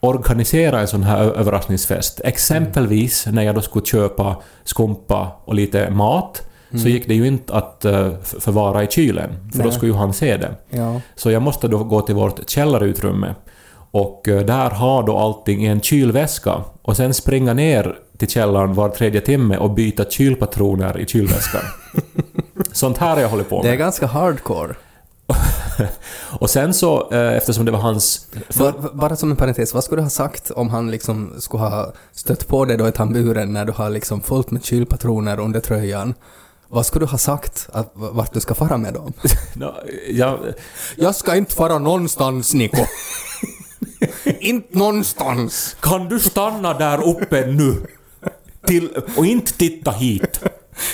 organisera 0.00 0.80
en 0.80 0.88
sån 0.88 1.02
här 1.02 1.22
överraskningsfest, 1.22 2.20
exempelvis 2.24 3.26
när 3.26 3.42
jag 3.42 3.54
då 3.54 3.60
skulle 3.60 3.84
köpa 3.84 4.36
skumpa 4.64 5.28
och 5.44 5.54
lite 5.54 5.90
mat, 5.90 6.42
så 6.82 6.88
gick 6.88 7.08
det 7.08 7.14
ju 7.14 7.26
inte 7.26 7.54
att 7.54 7.84
eh, 7.84 8.08
förvara 8.22 8.82
i 8.84 8.86
kylen, 8.86 9.30
för 9.52 9.58
då 9.58 9.64
Nej. 9.64 9.72
skulle 9.72 9.92
ju 9.92 9.98
han 9.98 10.12
se 10.12 10.36
det. 10.36 10.54
Ja. 10.70 11.00
Så 11.16 11.30
jag 11.30 11.42
måste 11.42 11.68
då 11.68 11.84
gå 11.84 12.00
till 12.00 12.14
vårt 12.14 12.50
källarutrymme 12.50 13.34
och 13.90 14.28
eh, 14.28 14.40
där 14.40 14.70
har 14.70 15.02
då 15.02 15.18
allting 15.18 15.64
i 15.64 15.66
en 15.66 15.80
kylväska 15.80 16.54
och 16.82 16.96
sen 16.96 17.14
springa 17.14 17.54
ner 17.54 17.98
till 18.18 18.28
källaren 18.28 18.74
var 18.74 18.88
tredje 18.88 19.20
timme 19.20 19.56
och 19.56 19.70
byta 19.70 20.04
kylpatroner 20.04 20.98
i 21.00 21.06
kylväskan. 21.06 21.62
Sånt 22.72 22.98
här 22.98 23.14
har 23.14 23.20
jag 23.22 23.28
hållit 23.28 23.48
på 23.48 23.62
Det 23.62 23.68
är 23.68 23.72
med. 23.72 23.78
ganska 23.78 24.06
hardcore. 24.06 24.74
Och 26.40 26.50
sen 26.50 26.74
så, 26.74 27.10
eh, 27.12 27.36
eftersom 27.36 27.64
det 27.64 27.70
var 27.70 27.78
hans... 27.78 28.26
För, 28.48 28.94
bara 28.94 29.16
som 29.16 29.30
en 29.30 29.36
parentes, 29.36 29.74
vad 29.74 29.84
skulle 29.84 30.00
du 30.00 30.04
ha 30.04 30.10
sagt 30.10 30.50
om 30.50 30.70
han 30.70 30.90
liksom 30.90 31.34
skulle 31.38 31.62
ha 31.62 31.92
stött 32.12 32.48
på 32.48 32.64
dig 32.64 32.76
då 32.76 32.88
i 32.88 32.92
tamburen 32.92 33.52
när 33.52 33.64
du 33.64 33.72
har 33.72 33.90
liksom 33.90 34.20
fullt 34.20 34.50
med 34.50 34.64
kylpatroner 34.64 35.40
under 35.40 35.60
tröjan? 35.60 36.14
Vad 36.68 36.86
skulle 36.86 37.06
du 37.06 37.10
ha 37.10 37.18
sagt 37.18 37.68
att, 37.72 37.90
vart 37.94 38.32
du 38.32 38.40
ska 38.40 38.54
fara 38.54 38.76
med 38.76 38.94
dem? 38.94 39.12
Nå, 39.54 39.74
jag, 40.10 40.38
Jag 40.96 41.14
ska 41.14 41.36
inte 41.36 41.54
fara 41.54 41.78
någonstans, 41.78 42.54
Niko. 42.54 42.84
inte 44.40 44.78
någonstans. 44.78 45.76
Kan 45.80 46.08
du 46.08 46.20
stanna 46.20 46.78
där 46.78 47.08
uppe 47.08 47.46
nu? 47.46 47.86
Till, 48.66 48.88
och 49.16 49.26
inte 49.26 49.52
titta 49.52 49.90
hit. 49.90 50.40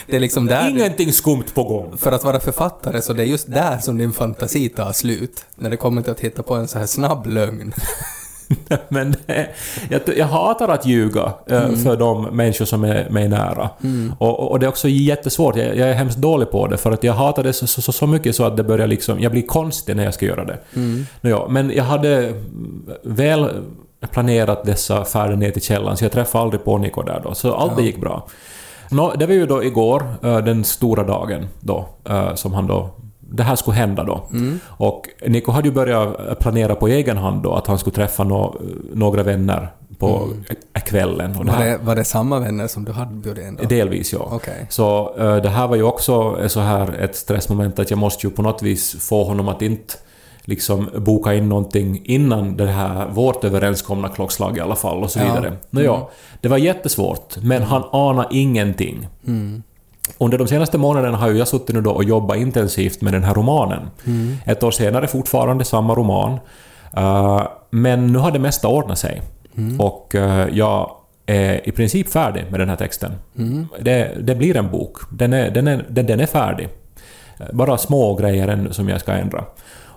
Det 0.06 0.16
är 0.16 0.20
liksom 0.20 0.46
där... 0.46 0.70
Ingenting 0.70 1.12
skumt 1.12 1.44
på 1.54 1.64
gång. 1.64 1.96
För 1.96 2.12
att 2.12 2.24
vara 2.24 2.40
författare 2.40 3.02
så 3.02 3.12
det 3.12 3.22
är 3.22 3.26
just 3.26 3.52
där 3.52 3.78
som 3.78 3.98
din 3.98 4.12
fantasi 4.12 4.68
tar 4.68 4.92
slut. 4.92 5.44
När 5.54 5.70
det 5.70 5.76
kommer 5.76 6.02
till 6.02 6.12
att 6.12 6.20
hitta 6.20 6.42
på 6.42 6.54
en 6.54 6.68
så 6.68 6.78
här 6.78 6.86
snabb 6.86 7.26
lögn. 7.26 7.72
Men 8.88 9.14
det, 9.26 9.48
jag, 9.90 10.00
jag 10.16 10.26
hatar 10.26 10.68
att 10.68 10.86
ljuga 10.86 11.32
eh, 11.46 11.72
för 11.72 11.96
de 11.96 12.22
människor 12.22 12.64
som 12.64 12.84
är 12.84 13.10
mig 13.10 13.28
nära. 13.28 13.70
Och, 14.18 14.40
och, 14.40 14.50
och 14.50 14.60
det 14.60 14.66
är 14.66 14.68
också 14.68 14.88
jättesvårt. 14.88 15.56
Jag, 15.56 15.76
jag 15.76 15.88
är 15.88 15.94
hemskt 15.94 16.18
dålig 16.18 16.50
på 16.50 16.66
det 16.66 16.76
för 16.76 16.92
att 16.92 17.04
jag 17.04 17.12
hatar 17.12 17.42
det 17.42 17.52
så, 17.52 17.66
så, 17.66 17.92
så 17.92 18.06
mycket 18.06 18.36
så 18.36 18.44
att 18.44 18.56
det 18.56 18.64
börjar 18.64 18.86
liksom... 18.86 19.20
Jag 19.20 19.32
blir 19.32 19.46
konstig 19.46 19.96
när 19.96 20.04
jag 20.04 20.14
ska 20.14 20.26
göra 20.26 20.44
det. 20.44 20.58
Nåja, 21.20 21.48
men 21.48 21.70
jag 21.70 21.84
hade 21.84 22.42
väl 23.02 23.50
planerat 24.10 24.64
dessa 24.64 25.04
färder 25.04 25.36
ner 25.36 25.50
till 25.50 25.62
källan 25.62 25.96
så 25.96 26.04
jag 26.04 26.12
träffade 26.12 26.42
aldrig 26.44 26.64
på 26.64 26.78
Niko 26.78 27.02
där 27.02 27.20
då. 27.24 27.34
Så 27.34 27.54
allt 27.54 27.76
det 27.76 27.82
gick 27.82 28.00
bra. 28.00 28.28
Nå, 28.90 29.12
det 29.18 29.26
var 29.26 29.34
ju 29.34 29.46
då 29.46 29.64
igår, 29.64 30.02
eh, 30.22 30.38
den 30.38 30.64
stora 30.64 31.02
dagen 31.04 31.46
då, 31.60 31.88
eh, 32.08 32.34
som 32.34 32.54
han 32.54 32.66
då... 32.66 32.90
Det 33.30 33.42
här 33.42 33.56
skulle 33.56 33.76
hända 33.76 34.04
då. 34.04 34.22
Och 34.66 35.08
Niko 35.26 35.50
hade 35.52 35.68
ju 35.68 35.74
börjat 35.74 36.38
planera 36.38 36.74
på 36.74 36.88
egen 36.88 37.16
hand 37.16 37.42
då 37.42 37.54
att 37.54 37.66
han 37.66 37.78
skulle 37.78 37.94
träffa 37.96 38.24
nå- 38.24 38.56
några 38.94 39.22
vänner 39.22 39.68
på 39.98 40.28
kvällen. 40.86 41.36
Och 41.36 41.44
det 41.44 41.52
Var 41.52 41.58
det, 41.64 41.78
var 41.82 41.96
det 41.96 42.04
samma 42.04 42.38
vänner 42.40 42.66
som 42.66 42.84
du 42.84 42.92
hade 42.92 43.14
bjudit 43.14 43.44
in 43.46 43.56
då? 43.62 43.68
Delvis, 43.68 44.12
ja. 44.12 44.28
Okej. 44.32 44.66
Så 44.68 45.14
eh, 45.18 45.36
det 45.36 45.48
här 45.48 45.66
var 45.68 45.76
ju 45.76 45.82
också 45.82 46.36
så 46.48 46.60
här 46.60 46.92
ett 47.00 47.16
stressmoment 47.16 47.78
att 47.78 47.90
jag 47.90 47.98
måste 47.98 48.26
ju 48.26 48.32
på 48.32 48.42
något 48.42 48.62
vis 48.62 48.96
få 49.08 49.24
honom 49.24 49.48
att 49.48 49.62
inte 49.62 49.94
liksom 50.48 50.88
boka 50.96 51.34
in 51.34 51.48
någonting 51.48 52.00
innan 52.04 52.56
det 52.56 52.66
här 52.66 53.08
vårt 53.08 53.44
överenskomna 53.44 54.08
klockslag 54.08 54.56
i 54.56 54.60
alla 54.60 54.76
fall 54.76 55.02
och 55.02 55.10
så 55.10 55.18
Ja. 55.18 55.24
vidare. 55.24 55.52
Nåja, 55.70 56.00
det 56.40 56.48
var 56.48 56.56
jättesvårt, 56.58 57.36
men 57.42 57.62
han 57.62 57.82
anar 57.92 58.26
ingenting. 58.30 59.08
Mm. 59.26 59.62
Under 60.18 60.38
de 60.38 60.48
senaste 60.48 60.78
månaderna 60.78 61.16
har 61.16 61.30
jag 61.30 61.48
suttit 61.48 61.74
nu 61.74 61.80
då 61.80 61.90
och 61.90 62.04
jobbat 62.04 62.36
intensivt 62.36 63.00
med 63.00 63.12
den 63.12 63.24
här 63.24 63.34
romanen. 63.34 63.90
Mm. 64.06 64.36
Ett 64.46 64.62
år 64.62 64.70
senare 64.70 65.06
fortfarande 65.06 65.64
samma 65.64 65.94
roman. 65.94 66.38
Eh, 66.96 67.42
men 67.70 68.06
nu 68.12 68.18
har 68.18 68.30
det 68.30 68.38
mesta 68.38 68.68
ordnat 68.68 68.98
sig. 68.98 69.22
Mm. 69.56 69.80
Och 69.80 70.14
eh, 70.14 70.48
jag 70.52 70.90
är 71.26 71.68
i 71.68 71.72
princip 71.72 72.08
färdig 72.08 72.44
med 72.50 72.60
den 72.60 72.68
här 72.68 72.76
texten. 72.76 73.12
Mm. 73.38 73.66
Det, 73.80 74.10
det 74.20 74.34
blir 74.34 74.56
en 74.56 74.70
bok. 74.70 74.96
Den 75.10 75.32
är, 75.32 75.50
den, 75.50 75.68
är, 75.68 75.84
den, 75.88 76.06
den 76.06 76.20
är 76.20 76.26
färdig. 76.26 76.68
Bara 77.52 77.78
små 77.78 78.14
grejer 78.14 78.68
som 78.70 78.88
jag 78.88 79.00
ska 79.00 79.12
ändra. 79.12 79.44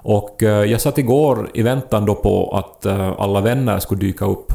Och 0.01 0.43
eh, 0.43 0.65
jag 0.71 0.81
satt 0.81 0.97
igår 0.97 1.51
i 1.53 1.61
väntan 1.61 2.05
då 2.05 2.15
på 2.15 2.57
att 2.57 2.85
eh, 2.85 3.13
alla 3.19 3.41
vänner 3.41 3.79
skulle 3.79 4.01
dyka 4.01 4.25
upp. 4.25 4.53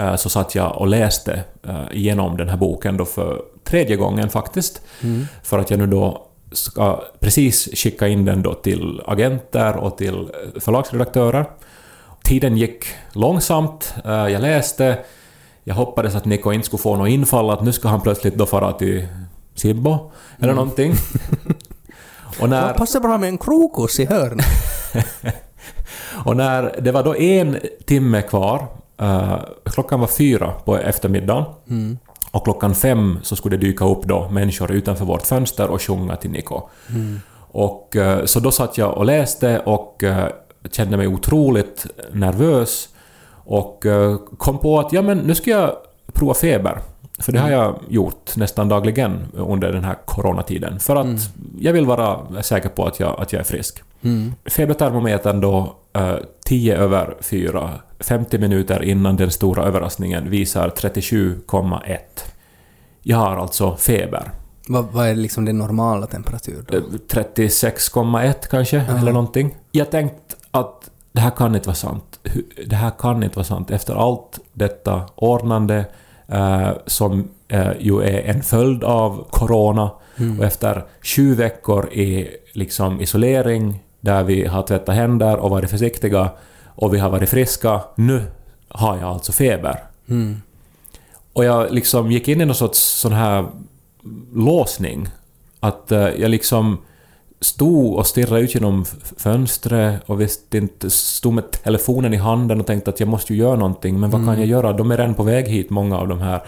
Eh, 0.00 0.16
Så 0.16 0.28
satt 0.28 0.54
jag 0.54 0.76
och 0.76 0.86
läste 0.86 1.44
igenom 1.92 2.36
den 2.36 2.48
här 2.48 2.56
boken 2.56 2.96
då 2.96 3.04
för 3.04 3.42
tredje 3.64 3.96
gången 3.96 4.28
faktiskt. 4.28 4.82
Mm. 5.02 5.26
För 5.42 5.58
att 5.58 5.70
jag 5.70 5.78
nu 5.78 5.86
då 5.86 6.26
ska 6.52 7.02
precis 7.20 7.68
skicka 7.74 8.08
in 8.08 8.24
den 8.24 8.42
då 8.42 8.54
till 8.54 9.02
agenter 9.06 9.76
och 9.76 9.98
till 9.98 10.28
förlagsredaktörer. 10.60 11.44
Tiden 12.24 12.56
gick 12.56 12.84
långsamt, 13.12 13.94
jag 14.04 14.42
läste, 14.42 14.98
jag 15.64 15.74
hoppades 15.74 16.14
att 16.14 16.24
Nico 16.24 16.52
inte 16.52 16.66
skulle 16.66 16.82
få 16.82 16.96
något 16.96 17.08
infall 17.08 17.50
att 17.50 17.62
nu 17.62 17.72
ska 17.72 17.88
han 17.88 18.00
plötsligt 18.00 18.34
då 18.34 18.46
fara 18.46 18.72
till 18.72 19.06
Sibbo 19.54 20.10
eller 20.38 20.54
någonting. 20.54 20.92
och, 22.40 22.48
när, 22.48 22.68
Det 22.68 22.74
passar 22.78 23.00
bra 23.00 23.18
med 23.18 23.28
en 23.28 23.38
krokus 23.38 24.00
i 24.00 24.04
hörnet. 24.04 24.46
och 26.24 26.36
när 26.36 26.80
det 26.80 26.92
var 26.92 27.02
då 27.02 27.16
en 27.16 27.58
timme 27.86 28.22
kvar, 28.22 28.66
eh, 29.00 29.38
klockan 29.64 30.00
var 30.00 30.06
fyra 30.06 30.52
på 30.64 30.76
eftermiddagen, 30.78 31.44
Mm. 31.68 31.98
och 32.30 32.44
klockan 32.44 32.74
fem 32.74 33.18
så 33.22 33.36
skulle 33.36 33.56
det 33.56 33.66
dyka 33.66 33.84
upp 33.84 34.04
då 34.04 34.28
människor 34.28 34.72
utanför 34.72 35.04
vårt 35.04 35.26
fönster 35.26 35.68
och 35.70 35.82
sjunga 35.82 36.16
till 36.16 36.30
Nico. 36.30 36.60
Mm. 36.88 37.20
Och, 37.50 37.96
eh, 37.96 38.24
så 38.24 38.40
då 38.40 38.50
satt 38.50 38.78
jag 38.78 38.98
och 38.98 39.04
läste 39.04 39.58
och 39.58 40.04
eh, 40.04 40.28
kände 40.70 40.96
mig 40.96 41.06
otroligt 41.06 41.86
nervös 42.12 42.88
och 43.50 43.84
kom 44.38 44.58
på 44.58 44.80
att 44.80 44.92
ja, 44.92 45.02
men 45.02 45.18
nu 45.18 45.34
ska 45.34 45.50
jag 45.50 45.72
prova 46.12 46.34
feber. 46.34 46.78
För 47.18 47.32
det 47.32 47.38
har 47.38 47.50
jag 47.50 47.78
gjort 47.88 48.36
nästan 48.36 48.68
dagligen 48.68 49.26
under 49.32 49.72
den 49.72 49.84
här 49.84 49.96
coronatiden. 50.04 50.80
För 50.80 50.96
att 50.96 51.30
jag 51.58 51.72
vill 51.72 51.86
vara 51.86 52.42
säker 52.42 52.68
på 52.68 52.86
att 52.86 53.00
jag, 53.00 53.20
att 53.20 53.32
jag 53.32 53.40
är 53.40 53.44
frisk. 53.44 53.82
Mm. 54.02 54.34
Febertermometern 54.44 55.40
då 55.40 55.76
eh, 55.92 56.16
10 56.44 56.76
över 56.76 57.16
4, 57.20 57.70
50 58.00 58.38
minuter 58.38 58.82
innan 58.82 59.16
den 59.16 59.30
stora 59.30 59.64
överraskningen 59.64 60.30
visar 60.30 60.68
37,1. 60.68 61.98
Jag 63.02 63.16
har 63.16 63.36
alltså 63.36 63.76
feber. 63.76 64.30
Vad, 64.68 64.84
vad 64.92 65.08
är 65.08 65.14
liksom 65.14 65.44
din 65.44 65.58
normala 65.58 66.06
temperatur 66.06 66.64
då? 66.68 66.76
Eh, 66.76 66.82
36,1 67.10 68.34
kanske, 68.50 68.80
eller 68.80 69.12
någonting. 69.12 69.56
Jag 69.72 69.90
tänkte 69.90 70.34
att 70.50 70.90
det 71.12 71.20
här 71.20 71.30
kan 71.30 71.54
inte 71.54 71.68
vara 71.68 71.76
sant. 71.76 72.20
Det 72.66 72.76
här 72.76 72.90
kan 72.98 73.22
inte 73.22 73.36
vara 73.36 73.44
sant. 73.44 73.70
Efter 73.70 73.94
allt 73.94 74.38
detta 74.52 75.02
ordnande 75.14 75.84
eh, 76.32 76.70
som 76.86 77.28
eh, 77.48 77.72
ju 77.78 78.02
är 78.02 78.34
en 78.34 78.42
följd 78.42 78.84
av 78.84 79.26
corona 79.30 79.90
och 80.38 80.44
efter 80.44 80.84
sju 81.02 81.34
veckor 81.34 81.92
i 81.92 82.28
liksom 82.52 83.00
isolering 83.00 83.84
där 84.00 84.22
vi 84.22 84.46
har 84.46 84.62
tvättat 84.62 84.94
händer 84.94 85.36
och 85.36 85.50
varit 85.50 85.70
försiktiga 85.70 86.30
och 86.66 86.94
vi 86.94 86.98
har 86.98 87.10
varit 87.10 87.28
friska. 87.28 87.80
Nu 87.94 88.22
har 88.68 88.96
jag 88.96 89.04
alltså 89.04 89.32
feber. 89.32 89.82
Mm. 90.08 90.42
Och 91.32 91.44
jag 91.44 91.72
liksom 91.72 92.12
gick 92.12 92.28
in 92.28 92.40
i 92.40 92.44
någon 92.44 92.54
sorts 92.54 92.78
sån 92.78 93.12
här 93.12 93.46
låsning. 94.34 95.08
Att 95.60 95.92
eh, 95.92 96.08
jag 96.08 96.30
liksom 96.30 96.78
stod 97.40 97.94
och 97.94 98.06
stirrade 98.06 98.40
ut 98.40 98.54
genom 98.54 98.84
fönstret 99.16 100.02
och 100.06 100.20
visste 100.20 100.58
inte, 100.58 100.90
stod 100.90 101.32
med 101.32 101.50
telefonen 101.50 102.14
i 102.14 102.16
handen 102.16 102.60
och 102.60 102.66
tänkte 102.66 102.90
att 102.90 103.00
jag 103.00 103.08
måste 103.08 103.32
ju 103.34 103.38
göra 103.38 103.56
någonting, 103.56 104.00
men 104.00 104.10
vad 104.10 104.24
kan 104.26 104.38
jag 104.38 104.46
göra? 104.46 104.72
De 104.72 104.90
är 104.90 104.96
redan 104.96 105.14
på 105.14 105.22
väg 105.22 105.46
hit, 105.48 105.70
många 105.70 105.98
av 105.98 106.08
de 106.08 106.20
här. 106.20 106.40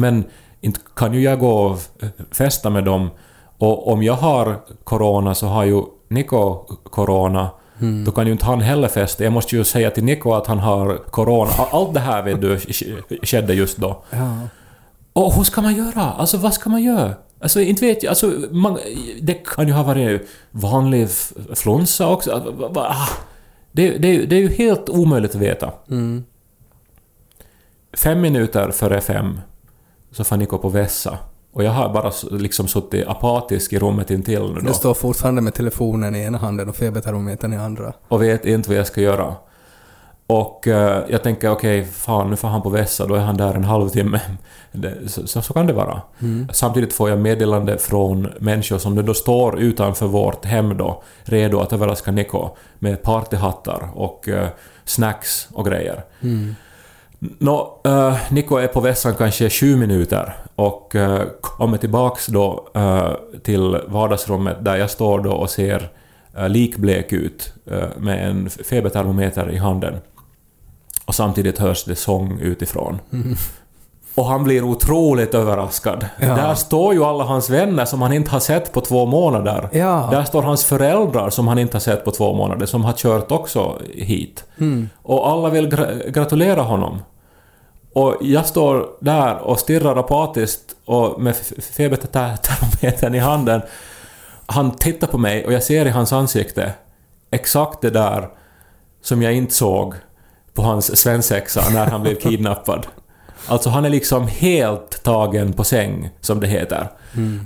Men 0.00 0.24
inte 0.60 0.80
kan 0.96 1.14
ju 1.14 1.20
jag 1.20 1.38
gå 1.38 1.50
och 1.66 1.78
festa 2.32 2.70
med 2.70 2.84
dem. 2.84 3.10
Och 3.58 3.92
om 3.92 4.02
jag 4.02 4.14
har 4.14 4.56
corona 4.84 5.34
så 5.34 5.46
har 5.46 5.64
ju 5.64 5.82
Niko 6.08 6.54
corona. 6.90 7.50
Då 8.06 8.12
kan 8.12 8.26
ju 8.26 8.32
inte 8.32 8.44
han 8.46 8.60
heller 8.60 8.88
festa. 8.88 9.24
Jag 9.24 9.32
måste 9.32 9.56
ju 9.56 9.64
säga 9.64 9.90
till 9.90 10.04
Niko 10.04 10.32
att 10.32 10.46
han 10.46 10.58
har 10.58 10.96
corona. 11.10 11.50
Allt 11.72 11.94
det 11.94 12.00
här 12.00 12.22
vet 12.22 12.40
du 12.40 12.56
sk- 12.56 13.26
skedde 13.26 13.54
just 13.54 13.76
då. 13.76 14.02
Ja. 14.10 14.38
Och 15.12 15.34
hur 15.34 15.42
ska 15.44 15.60
man 15.62 15.74
göra? 15.74 16.02
Alltså 16.02 16.36
vad 16.36 16.54
ska 16.54 16.70
man 16.70 16.82
göra? 16.82 17.14
Alltså 17.40 17.60
inte 17.60 17.86
vet 17.86 18.02
jag, 18.02 18.10
alltså 18.10 18.32
man, 18.50 18.78
det 19.22 19.34
kan 19.34 19.66
ju 19.66 19.72
ha 19.72 19.82
varit 19.82 20.28
vanlig 20.50 21.08
flunsa 21.54 22.08
också. 22.08 22.32
Alltså, 22.32 22.72
ah. 22.74 23.08
Det, 23.72 23.90
det, 23.98 24.26
det 24.26 24.36
är 24.36 24.40
ju 24.40 24.48
helt 24.48 24.88
omöjligt 24.88 25.34
att 25.34 25.40
veta. 25.40 25.72
Mm. 25.90 26.24
Fem 27.96 28.20
minuter 28.20 28.70
före 28.70 29.00
fem 29.00 29.40
så 30.12 30.24
får 30.24 30.36
Niko 30.36 30.58
på 30.58 30.68
vässa. 30.68 31.18
Och 31.52 31.64
jag 31.64 31.70
har 31.70 31.88
bara 31.94 32.12
liksom 32.30 32.68
suttit 32.68 33.06
apatisk 33.06 33.72
i 33.72 33.78
rummet 33.78 34.10
intill 34.10 34.42
nu 34.54 34.60
Du 34.60 34.66
då. 34.66 34.72
står 34.72 34.94
fortfarande 34.94 35.40
med 35.42 35.54
telefonen 35.54 36.14
i 36.16 36.18
ena 36.20 36.38
handen 36.38 36.68
och 36.68 36.76
febertermometern 36.76 37.52
i 37.52 37.56
andra. 37.56 37.92
och 38.08 38.22
vet 38.22 38.44
inte 38.44 38.68
vad 38.68 38.78
jag 38.78 38.86
ska 38.86 39.00
göra. 39.00 39.34
Och 40.30 40.68
eh, 40.68 41.04
jag 41.08 41.22
tänker 41.22 41.50
okej, 41.50 41.84
fan 41.84 42.30
nu 42.30 42.36
får 42.36 42.48
han 42.48 42.62
på 42.62 42.68
vässa, 42.68 43.06
då 43.06 43.14
är 43.14 43.20
han 43.20 43.36
där 43.36 43.54
en 43.54 43.64
halvtimme. 43.64 44.20
Så, 45.06 45.26
så, 45.26 45.42
så 45.42 45.52
kan 45.52 45.66
det 45.66 45.72
vara. 45.72 46.02
Samtidigt 46.52 46.92
får 46.92 47.10
jag 47.10 47.18
meddelande 47.18 47.78
från 47.78 48.28
människor 48.38 48.78
som 48.78 49.06
då 49.06 49.14
står 49.14 49.58
utanför 49.58 50.06
vårt 50.06 50.44
hem 50.44 50.76
då, 50.76 51.02
redo 51.22 51.60
att 51.60 51.72
överraska 51.72 52.10
Niko 52.10 52.48
med 52.78 53.02
partyhattar 53.02 53.88
och 53.94 54.28
eh, 54.28 54.48
snacks 54.84 55.48
och 55.52 55.66
grejer. 55.66 56.04
Nå, 57.18 57.80
eh, 57.84 58.16
Niko 58.30 58.56
är 58.56 58.66
på 58.66 58.80
vässan 58.80 59.14
kanske 59.14 59.50
sju 59.50 59.76
minuter 59.76 60.36
och 60.54 60.96
eh, 60.96 61.22
kommer 61.40 61.76
tillbaks 61.76 62.26
då 62.26 62.68
eh, 62.74 63.10
till 63.42 63.78
vardagsrummet 63.86 64.64
där 64.64 64.76
jag 64.76 64.90
står 64.90 65.20
då 65.20 65.32
och 65.32 65.50
ser 65.50 65.90
uh, 66.38 66.48
likblek 66.48 67.12
ut 67.12 67.52
med 67.96 68.28
en 68.28 68.50
febertermometer 68.50 69.50
i 69.50 69.56
handen. 69.56 69.94
Och 71.08 71.14
samtidigt 71.14 71.58
hörs 71.58 71.84
det 71.84 71.96
sång 71.96 72.40
utifrån. 72.40 73.00
Och 74.14 74.24
han 74.24 74.44
blir 74.44 74.62
otroligt 74.62 75.34
överraskad. 75.34 76.06
Ja. 76.20 76.26
Där 76.26 76.54
står 76.54 76.94
ju 76.94 77.04
alla 77.04 77.24
hans 77.24 77.50
vänner 77.50 77.84
som 77.84 78.02
han 78.02 78.12
inte 78.12 78.30
har 78.30 78.40
sett 78.40 78.72
på 78.72 78.80
två 78.80 79.06
månader. 79.06 79.68
Ja. 79.72 80.08
Där 80.10 80.24
står 80.24 80.42
hans 80.42 80.64
föräldrar 80.64 81.30
som 81.30 81.48
han 81.48 81.58
inte 81.58 81.74
har 81.74 81.80
sett 81.80 82.04
på 82.04 82.10
två 82.10 82.34
månader, 82.34 82.66
som 82.66 82.84
har 82.84 82.92
kört 82.92 83.32
också 83.32 83.78
hit. 83.94 84.44
Mm. 84.58 84.88
Och 85.02 85.28
alla 85.28 85.48
vill 85.48 85.68
gra- 85.68 86.10
gratulera 86.10 86.62
honom. 86.62 87.02
Och 87.92 88.16
jag 88.20 88.46
står 88.46 88.86
där 89.00 89.38
och 89.38 89.58
stirrar 89.58 89.96
apatiskt 89.96 90.76
och 90.84 91.20
med 91.20 91.36
febertermometern 91.76 93.14
i 93.14 93.18
handen. 93.18 93.62
Han 94.46 94.70
tittar 94.70 95.06
på 95.06 95.18
mig 95.18 95.46
och 95.46 95.52
jag 95.52 95.62
ser 95.62 95.86
i 95.86 95.90
hans 95.90 96.12
ansikte 96.12 96.72
exakt 97.30 97.80
det 97.80 97.90
där 97.90 98.28
som 99.02 99.22
jag 99.22 99.32
inte 99.34 99.54
såg 99.54 99.94
på 100.58 100.64
hans 100.64 101.00
svensexa 101.00 101.70
när 101.70 101.86
han 101.86 102.02
blev 102.02 102.14
kidnappad. 102.14 102.86
Alltså 103.46 103.70
han 103.70 103.84
är 103.84 103.90
liksom 103.90 104.28
helt 104.28 105.02
tagen 105.02 105.52
på 105.52 105.64
säng, 105.64 106.10
som 106.20 106.40
det 106.40 106.46
heter. 106.46 106.88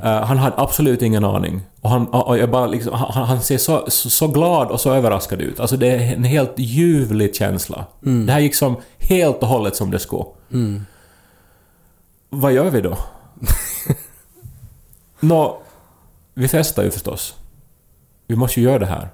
Eh, 0.05 0.25
han 0.25 0.39
hade 0.39 0.57
absolut 0.57 1.03
ingen 1.03 1.25
aning. 1.25 1.61
Och 1.81 1.91
han, 1.91 2.07
och 2.07 2.39
jag 2.39 2.51
bara 2.51 2.67
liksom, 2.67 2.93
han, 2.93 3.27
han 3.27 3.41
ser 3.41 3.59
så, 3.59 3.85
så, 3.89 4.11
så 4.11 4.29
glad 4.29 4.69
och 4.69 4.81
så 4.81 4.95
överraskad 4.95 5.41
ut. 5.41 5.61
Alltså 5.61 5.77
det 5.77 5.87
är 5.87 6.17
en 6.17 6.25
helt 6.25 6.53
ljuvlig 6.57 7.35
känsla. 7.35 7.85
Det 8.01 8.33
här 8.33 8.41
gick 8.41 8.55
som 8.55 8.77
helt 8.99 9.39
och 9.39 9.49
hållet 9.49 9.77
som 9.77 9.91
det 9.91 9.99
skulle. 9.99 10.25
Mm. 10.53 10.87
Vad 12.31 12.53
gör 12.53 12.71
vi 12.71 12.81
då? 12.81 12.99
Nå, 15.21 15.63
vi 16.35 16.49
festar 16.49 16.85
ju 16.85 16.91
förstås. 16.91 17.35
Vi 18.27 18.37
måste 18.37 18.61
ju 18.61 18.67
göra 18.67 18.79
det 18.79 18.87
här. 18.87 19.09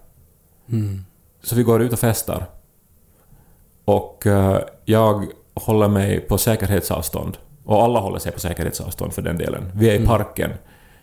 Mm. 0.69 1.05
Så 1.43 1.57
vi 1.57 1.63
går 1.63 1.83
ut 1.83 1.93
och 1.93 1.99
festar. 1.99 2.58
Och 3.89 4.27
eh, 4.27 4.59
jag 4.85 5.25
håller 5.55 5.89
mig 5.89 6.21
på 6.21 6.39
säkerhetsavstånd. 6.39 7.37
Och 7.65 7.83
alla 7.83 8.01
håller 8.01 8.19
sig 8.19 8.33
på 8.33 8.41
säkerhetsavstånd 8.41 9.13
för 9.13 9.23
den 9.23 9.39
delen. 9.39 9.71
Vi 9.75 9.91
är 9.91 10.01
i 10.01 10.07
parken. 10.07 10.51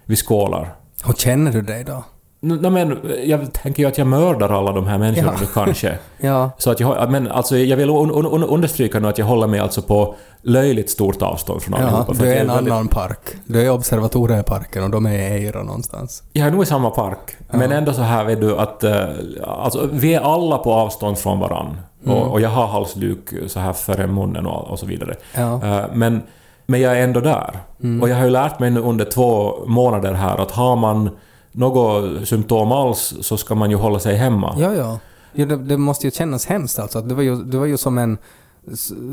Vi 0.05 0.15
skålar. 0.15 0.75
Hur 1.05 1.13
känner 1.13 1.51
du 1.51 1.61
dig 1.61 1.83
då? 1.83 2.03
N- 2.43 2.73
men, 2.73 2.99
jag 3.23 3.53
tänker 3.53 3.83
ju 3.83 3.89
att 3.89 3.97
jag 3.97 4.07
mördar 4.07 4.49
alla 4.49 4.71
de 4.71 4.87
här 4.87 4.97
människorna 4.97 5.33
Ja. 5.41 5.47
kanske. 5.53 5.97
Ja, 6.17 6.49
Så 6.57 6.71
att 6.71 6.79
jag, 6.79 7.11
men 7.11 7.31
alltså 7.31 7.57
jag 7.57 7.77
vill 7.77 7.89
un, 7.89 8.11
un, 8.11 8.25
un, 8.25 8.43
understryka 8.43 8.99
nu 8.99 9.07
att 9.07 9.17
jag 9.17 9.25
håller 9.25 9.47
mig 9.47 9.59
alltså 9.59 9.81
på 9.81 10.15
löjligt 10.41 10.89
stort 10.89 11.21
avstånd 11.21 11.61
från 11.61 11.79
ja 11.79 11.87
allihopa. 11.87 12.13
för 12.13 12.23
du 12.25 12.31
är 12.33 12.41
en 12.41 12.47
väldigt- 12.47 12.73
annan 12.73 12.87
park. 12.87 13.19
Du 13.45 13.61
är 13.61 13.65
i 13.65 13.69
observatorieparken 13.69 14.83
och 14.83 14.89
de 14.89 15.05
är 15.05 15.11
i 15.13 15.21
Eira 15.45 15.63
någonstans. 15.63 16.23
Jag 16.33 16.47
är 16.47 16.51
nog 16.51 16.63
i 16.63 16.65
samma 16.65 16.89
park, 16.89 17.35
men 17.51 17.71
ändå 17.71 17.93
så 17.93 18.01
här 18.01 18.23
vet 18.23 18.41
du 18.41 18.57
att 18.57 18.83
eh, 18.83 19.03
alltså, 19.43 19.89
vi 19.91 20.13
är 20.13 20.19
alla 20.21 20.57
på 20.57 20.73
avstånd 20.73 21.17
från 21.17 21.39
varann. 21.39 21.77
Mm. 22.05 22.17
Och, 22.17 22.31
och 22.31 22.41
jag 22.41 22.49
har 22.49 22.67
halsduk 22.67 23.29
så 23.47 23.59
här 23.59 23.73
före 23.73 24.07
munnen 24.07 24.45
och, 24.45 24.67
och 24.67 24.79
så 24.79 24.85
vidare. 24.85 25.15
Ja. 25.35 25.53
Eh, 25.63 25.85
men, 25.93 26.21
men 26.65 26.81
jag 26.81 26.99
är 26.99 27.03
ändå 27.03 27.19
där. 27.19 27.59
Mm. 27.83 28.01
Och 28.01 28.09
jag 28.09 28.15
har 28.15 28.23
ju 28.23 28.29
lärt 28.29 28.59
mig 28.59 28.71
nu 28.71 28.79
under 28.79 29.05
två 29.05 29.53
månader 29.65 30.13
här 30.13 30.37
att 30.37 30.51
har 30.51 30.75
man 30.75 31.09
något 31.51 32.27
symptom 32.27 32.71
alls 32.71 33.15
så 33.21 33.37
ska 33.37 33.55
man 33.55 33.71
ju 33.71 33.75
hålla 33.75 33.99
sig 33.99 34.15
hemma. 34.15 34.55
Ja, 34.57 34.73
ja. 34.73 34.99
ja 35.33 35.45
det, 35.45 35.55
det 35.55 35.77
måste 35.77 36.07
ju 36.07 36.11
kännas 36.11 36.45
hemskt 36.45 36.79
alltså. 36.79 37.01
Du 37.01 37.15
var 37.15 37.23
ju, 37.23 37.35
du 37.35 37.57
var 37.57 37.65
ju 37.65 37.77
som 37.77 37.97
en... 37.97 38.17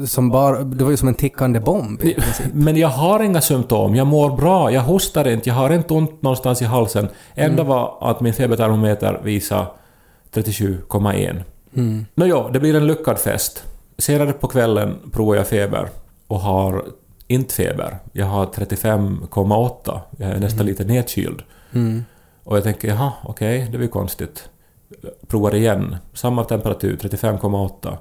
Som 0.07 0.31
bara, 0.31 0.63
du 0.63 0.85
var 0.85 0.91
ju 0.91 0.97
som 0.97 1.09
en 1.09 1.15
tickande 1.15 1.61
bomb. 1.61 2.03
Men 2.53 2.77
jag 2.77 2.89
har 2.89 3.21
inga 3.23 3.41
symptom, 3.41 3.95
jag 3.95 4.07
mår 4.07 4.37
bra, 4.37 4.73
jag 4.73 4.81
hostar 4.81 5.29
inte, 5.29 5.49
jag 5.49 5.57
har 5.57 5.71
inte 5.71 5.95
ont 5.95 6.23
någonstans 6.23 6.63
i 6.63 6.65
halsen. 6.65 7.09
Enda 7.35 7.63
var 7.63 7.97
att 8.01 8.21
min 8.21 8.35
febertermometer 8.35 9.21
visade 9.25 9.67
37,1. 10.35 11.43
Mm. 11.77 12.07
Nåja, 12.15 12.49
det 12.49 12.61
blir 12.61 12.75
en 12.75 12.87
lyckad 12.87 13.19
fest. 13.19 13.65
Senare 13.99 14.33
på 14.33 14.49
kvällen 14.49 14.99
provar 15.13 15.37
jag 15.37 15.47
feber 15.47 15.89
och 16.27 16.41
har 16.41 16.85
inte 17.27 17.55
feber. 17.55 17.99
Jag 18.13 18.27
har 18.27 18.47
35,8. 18.47 20.01
Jag 20.17 20.31
är 20.31 20.41
nästan 20.41 20.67
lite 20.67 20.85
nedkyld. 20.85 21.43
Mm. 21.73 22.05
Och 22.45 22.57
jag 22.57 22.65
tänker, 22.65 22.89
jaha, 22.89 23.13
okej, 23.25 23.69
det 23.71 23.77
var 23.77 23.83
ju 23.83 23.89
konstigt. 23.89 24.49
Provar 25.27 25.55
igen. 25.55 25.97
Samma 26.15 26.45
temperatur, 26.45 26.97
35,8. 26.97 27.97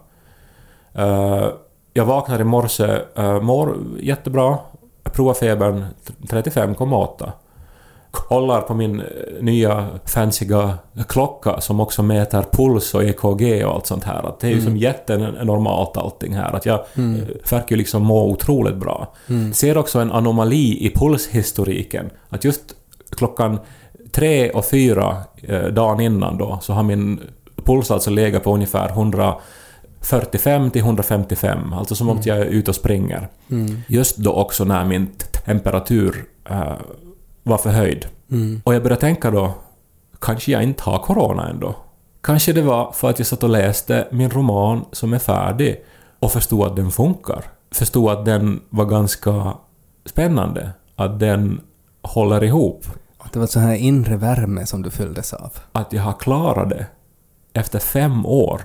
Eh, 0.94 1.48
jag 1.94 2.06
vaknar 2.06 2.42
i 2.42 2.44
morse, 2.44 3.00
uh, 3.20 3.42
mår 3.42 3.78
jättebra. 4.00 4.58
Jag 5.04 5.14
provar 5.14 5.34
febern, 5.34 5.86
35,8. 6.22 7.32
Kollar 8.12 8.62
på 8.62 8.74
min 8.74 9.00
eh, 9.00 9.06
nya 9.42 9.88
fanciga 10.06 10.78
klocka 11.08 11.62
som 11.62 11.80
också 11.80 12.04
mäter 12.04 12.46
puls 12.52 12.94
och 12.94 13.04
EKG 13.04 13.66
och 13.66 13.74
allt 13.74 13.88
sånt 13.88 14.04
här. 14.04 14.28
Att 14.28 14.40
det 14.40 14.48
är 14.48 14.52
ju 14.52 14.62
som 14.62 14.78
jättenormalt 14.78 15.98
allting 15.98 16.36
här. 16.36 16.56
Att 16.56 16.66
jag 16.66 16.86
mm. 16.94 17.22
verkar 17.50 17.70
ju 17.70 17.76
liksom 17.76 18.04
må 18.04 18.30
otroligt 18.30 18.76
bra. 18.76 19.14
Ser 19.54 19.78
också 19.78 20.00
en 20.00 20.12
anomali 20.12 20.86
i 20.86 20.92
pulshistoriken. 20.96 22.10
Att 22.30 22.44
just 22.44 22.62
klockan 23.10 23.60
tre 24.12 24.52
och 24.52 24.66
fyra 24.66 25.18
eh, 25.44 25.66
dagen 25.66 26.00
innan 26.00 26.38
då 26.38 26.60
så 26.62 26.74
har 26.74 26.84
min 26.84 27.20
puls 27.66 27.92
alltså 27.92 28.10
legat 28.10 28.44
på 28.44 28.54
ungefär 28.54 28.90
145 28.90 30.72
till 30.72 30.82
155, 30.82 31.74
alltså 31.74 31.96
som 31.96 32.10
om 32.10 32.20
jag 32.24 32.38
är 32.38 32.46
ute 32.46 32.72
och 32.72 32.76
springer. 32.76 33.28
Just 33.88 34.18
då 34.18 34.34
också 34.34 34.64
när 34.64 34.86
min 34.86 35.08
temperatur 35.46 36.26
eh, 36.50 36.74
var 37.44 37.58
förhöjd. 37.58 38.06
Mm. 38.32 38.62
Och 38.66 38.76
jag 38.76 38.84
började 38.84 39.02
tänka 39.02 39.32
då, 39.32 39.54
kanske 40.20 40.52
jag 40.52 40.64
inte 40.64 40.84
har 40.84 41.00
corona 41.00 41.50
ändå? 41.50 41.76
Kanske 42.22 42.54
det 42.54 42.62
var 42.62 42.92
för 42.92 43.10
att 43.10 43.20
jag 43.20 43.28
satt 43.28 43.44
och 43.44 43.50
läste 43.50 44.08
min 44.12 44.30
roman 44.30 44.86
som 44.92 45.14
är 45.14 45.20
färdig 45.20 45.84
och 46.20 46.32
förstod 46.32 46.68
att 46.68 46.76
den 46.76 46.92
funkar. 46.92 47.44
Förstod 47.72 48.12
att 48.12 48.26
den 48.26 48.62
var 48.70 48.86
ganska 48.86 49.54
spännande. 50.06 50.72
Att 50.96 51.20
den 51.20 51.62
håller 52.02 52.44
ihop. 52.44 52.86
Att 53.18 53.34
det 53.34 53.40
var 53.40 53.48
så 53.48 53.60
här 53.60 53.76
inre 53.76 54.18
värme 54.18 54.66
som 54.66 54.82
du 54.82 54.92
fylldes 54.92 55.34
av. 55.34 55.52
Att 55.72 55.94
jag 55.94 56.04
har 56.04 56.14
klarat 56.14 56.70
det 56.70 56.86
efter 57.54 57.80
fem 57.80 58.26
år. 58.26 58.62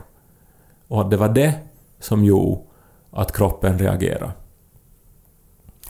Och 0.89 1.01
att 1.01 1.11
det 1.11 1.17
var 1.17 1.29
det 1.29 1.55
som 2.01 2.25
gjorde 2.25 2.61
att 3.11 3.37
kroppen 3.37 3.79
reagerade. 3.79 4.33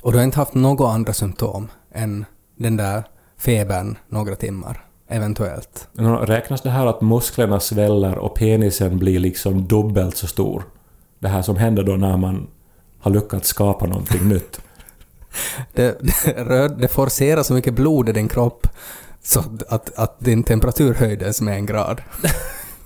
Och 0.02 0.12
du 0.12 0.18
har 0.18 0.24
inte 0.24 0.38
haft 0.38 0.54
några 0.54 0.88
andra 0.88 1.12
symptom 1.12 1.68
än 1.92 2.24
den 2.56 2.76
där 2.76 3.04
febern 3.38 3.96
några 4.08 4.36
timmar, 4.36 4.84
eventuellt. 5.08 5.88
Räknas 6.22 6.60
det 6.60 6.70
här 6.70 6.86
att 6.86 7.00
musklerna 7.00 7.60
sväller 7.60 8.18
och 8.18 8.34
penisen 8.34 8.98
blir 8.98 9.18
liksom 9.18 9.68
dubbelt 9.68 10.16
så 10.16 10.26
stor? 10.26 10.62
Det 11.18 11.28
här 11.28 11.42
som 11.42 11.56
händer 11.56 11.82
då 11.82 11.96
när 11.96 12.16
man 12.16 12.46
har 12.98 13.10
lyckats 13.10 13.48
skapa 13.48 13.86
någonting 13.86 14.28
nytt. 14.28 14.60
Det, 15.72 15.98
det, 16.24 16.68
det 16.68 16.88
forcerar 16.88 17.42
så 17.42 17.54
mycket 17.54 17.74
blod 17.74 18.08
i 18.08 18.12
din 18.12 18.28
kropp 18.28 18.68
så 19.22 19.42
att, 19.68 19.98
att 19.98 20.20
din 20.20 20.42
temperatur 20.42 20.94
höjdes 20.94 21.40
med 21.40 21.54
en 21.54 21.66
grad. 21.66 22.02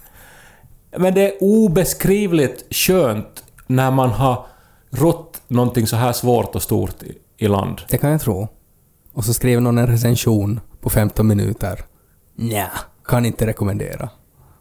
Men 0.96 1.14
det 1.14 1.26
är 1.26 1.32
obeskrivligt 1.40 2.74
skönt 2.74 3.44
när 3.66 3.90
man 3.90 4.10
har 4.10 4.46
rott 4.90 5.42
någonting 5.48 5.86
så 5.86 5.96
här 5.96 6.12
svårt 6.12 6.54
och 6.54 6.62
stort 6.62 7.02
i, 7.02 7.18
i 7.36 7.48
land. 7.48 7.80
Det 7.88 7.98
kan 7.98 8.10
jag 8.10 8.20
tro. 8.20 8.48
Och 9.12 9.24
så 9.24 9.34
skriver 9.34 9.60
någon 9.60 9.78
en 9.78 9.86
recension 9.86 10.60
på 10.80 10.90
15 10.90 11.26
minuter. 11.26 11.80
Nja, 12.36 12.70
kan 13.04 13.26
inte 13.26 13.46
rekommendera. 13.46 14.08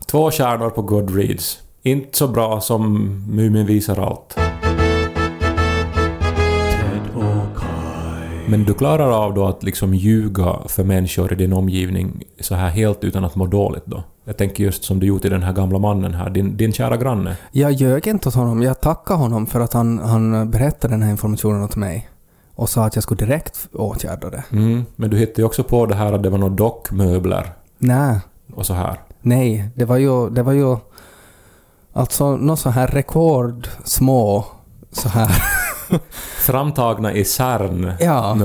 Två 0.05 0.31
stjärnor 0.31 0.69
på 0.69 0.81
Goodreads. 0.81 1.59
Inte 1.83 2.17
så 2.17 2.27
bra 2.27 2.61
som 2.61 3.09
Mumin 3.29 3.65
visar 3.65 3.99
allt. 4.07 4.35
Men 8.49 8.63
du 8.63 8.73
klarar 8.73 9.11
av 9.11 9.33
då 9.33 9.47
att 9.47 9.63
liksom 9.63 9.93
ljuga 9.93 10.55
för 10.67 10.83
människor 10.83 11.33
i 11.33 11.35
din 11.35 11.53
omgivning 11.53 12.23
så 12.39 12.55
här 12.55 12.69
helt 12.69 13.03
utan 13.03 13.25
att 13.25 13.35
må 13.35 13.45
dåligt 13.45 13.85
då? 13.85 14.03
Jag 14.25 14.37
tänker 14.37 14.63
just 14.63 14.83
som 14.83 14.99
du 14.99 15.07
gjort 15.07 15.25
i 15.25 15.29
den 15.29 15.43
här 15.43 15.53
gamla 15.53 15.79
mannen 15.79 16.13
här, 16.13 16.29
din, 16.29 16.57
din 16.57 16.73
kära 16.73 16.97
granne. 16.97 17.37
Jag 17.51 17.71
ljög 17.71 18.07
inte 18.07 18.29
åt 18.29 18.35
honom. 18.35 18.61
Jag 18.61 18.81
tackade 18.81 19.19
honom 19.19 19.47
för 19.47 19.59
att 19.59 19.73
han, 19.73 19.99
han 19.99 20.51
berättade 20.51 20.93
den 20.93 21.03
här 21.03 21.11
informationen 21.11 21.63
åt 21.63 21.75
mig. 21.75 22.09
Och 22.59 22.69
sa 22.69 22.85
att 22.85 22.95
jag 22.95 23.03
skulle 23.03 23.25
direkt 23.25 23.67
åtgärda 23.73 24.29
det. 24.29 24.43
Mm, 24.51 24.85
men 24.95 25.09
du 25.09 25.17
hittade 25.17 25.41
ju 25.41 25.45
också 25.45 25.63
på 25.63 25.85
det 25.85 25.95
här 25.95 26.13
att 26.13 26.23
det 26.23 26.29
var 26.29 26.37
några 26.37 26.55
dockmöbler 26.55 27.53
Nej, 27.77 28.19
och 28.53 28.65
så 28.65 28.73
här. 28.73 28.99
nej. 29.21 29.69
Det 29.75 29.85
var 29.85 29.97
ju... 29.97 30.29
Det 30.29 30.43
var 30.43 30.53
ju 30.53 30.77
alltså 31.93 32.37
någon 32.37 32.57
så 32.57 32.69
här 32.69 32.87
rekord 32.87 33.67
små 33.83 34.45
så 34.91 35.09
här... 35.09 35.43
Framtagna 36.39 37.13
i 37.13 37.25
CERN 37.25 37.91
Ja. 37.99 38.35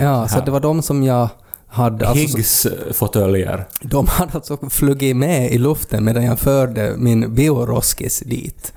Ja, 0.00 0.28
så 0.28 0.40
det 0.40 0.50
var 0.50 0.60
de 0.60 0.82
som 0.82 1.02
jag 1.02 1.28
hade... 1.66 2.08
Alltså, 2.08 2.28
så- 2.28 2.36
Higgs-fåtöljer. 2.36 3.64
De 3.82 4.06
hade 4.06 4.32
alltså 4.34 4.56
flugit 4.70 5.16
med 5.16 5.50
i 5.52 5.58
luften 5.58 6.04
medan 6.04 6.24
jag 6.24 6.38
förde 6.38 6.94
min 6.96 7.34
bioroskis 7.34 8.20
dit. 8.26 8.72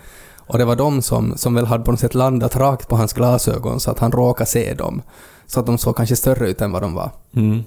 Och 0.48 0.58
det 0.58 0.66
var 0.66 0.76
de 0.76 1.02
som, 1.02 1.38
som 1.38 1.56
väl 1.56 1.66
hade 1.66 1.84
på 1.84 1.92
något 1.92 2.00
sätt 2.00 2.16
landat 2.16 2.56
rakt 2.56 2.88
på 2.88 2.96
hans 2.96 3.14
glasögon 3.14 3.80
så 3.80 3.92
att 3.92 4.00
han 4.00 4.12
råkade 4.12 4.50
se 4.50 4.74
dem. 4.74 5.02
Så 5.48 5.60
att 5.60 5.66
de 5.66 5.78
såg 5.78 5.96
kanske 5.98 6.16
större 6.16 6.50
ut 6.50 6.62
än 6.62 6.72
vad 6.72 6.82
de 6.82 6.94
var. 6.94 7.12
Mm. 7.36 7.64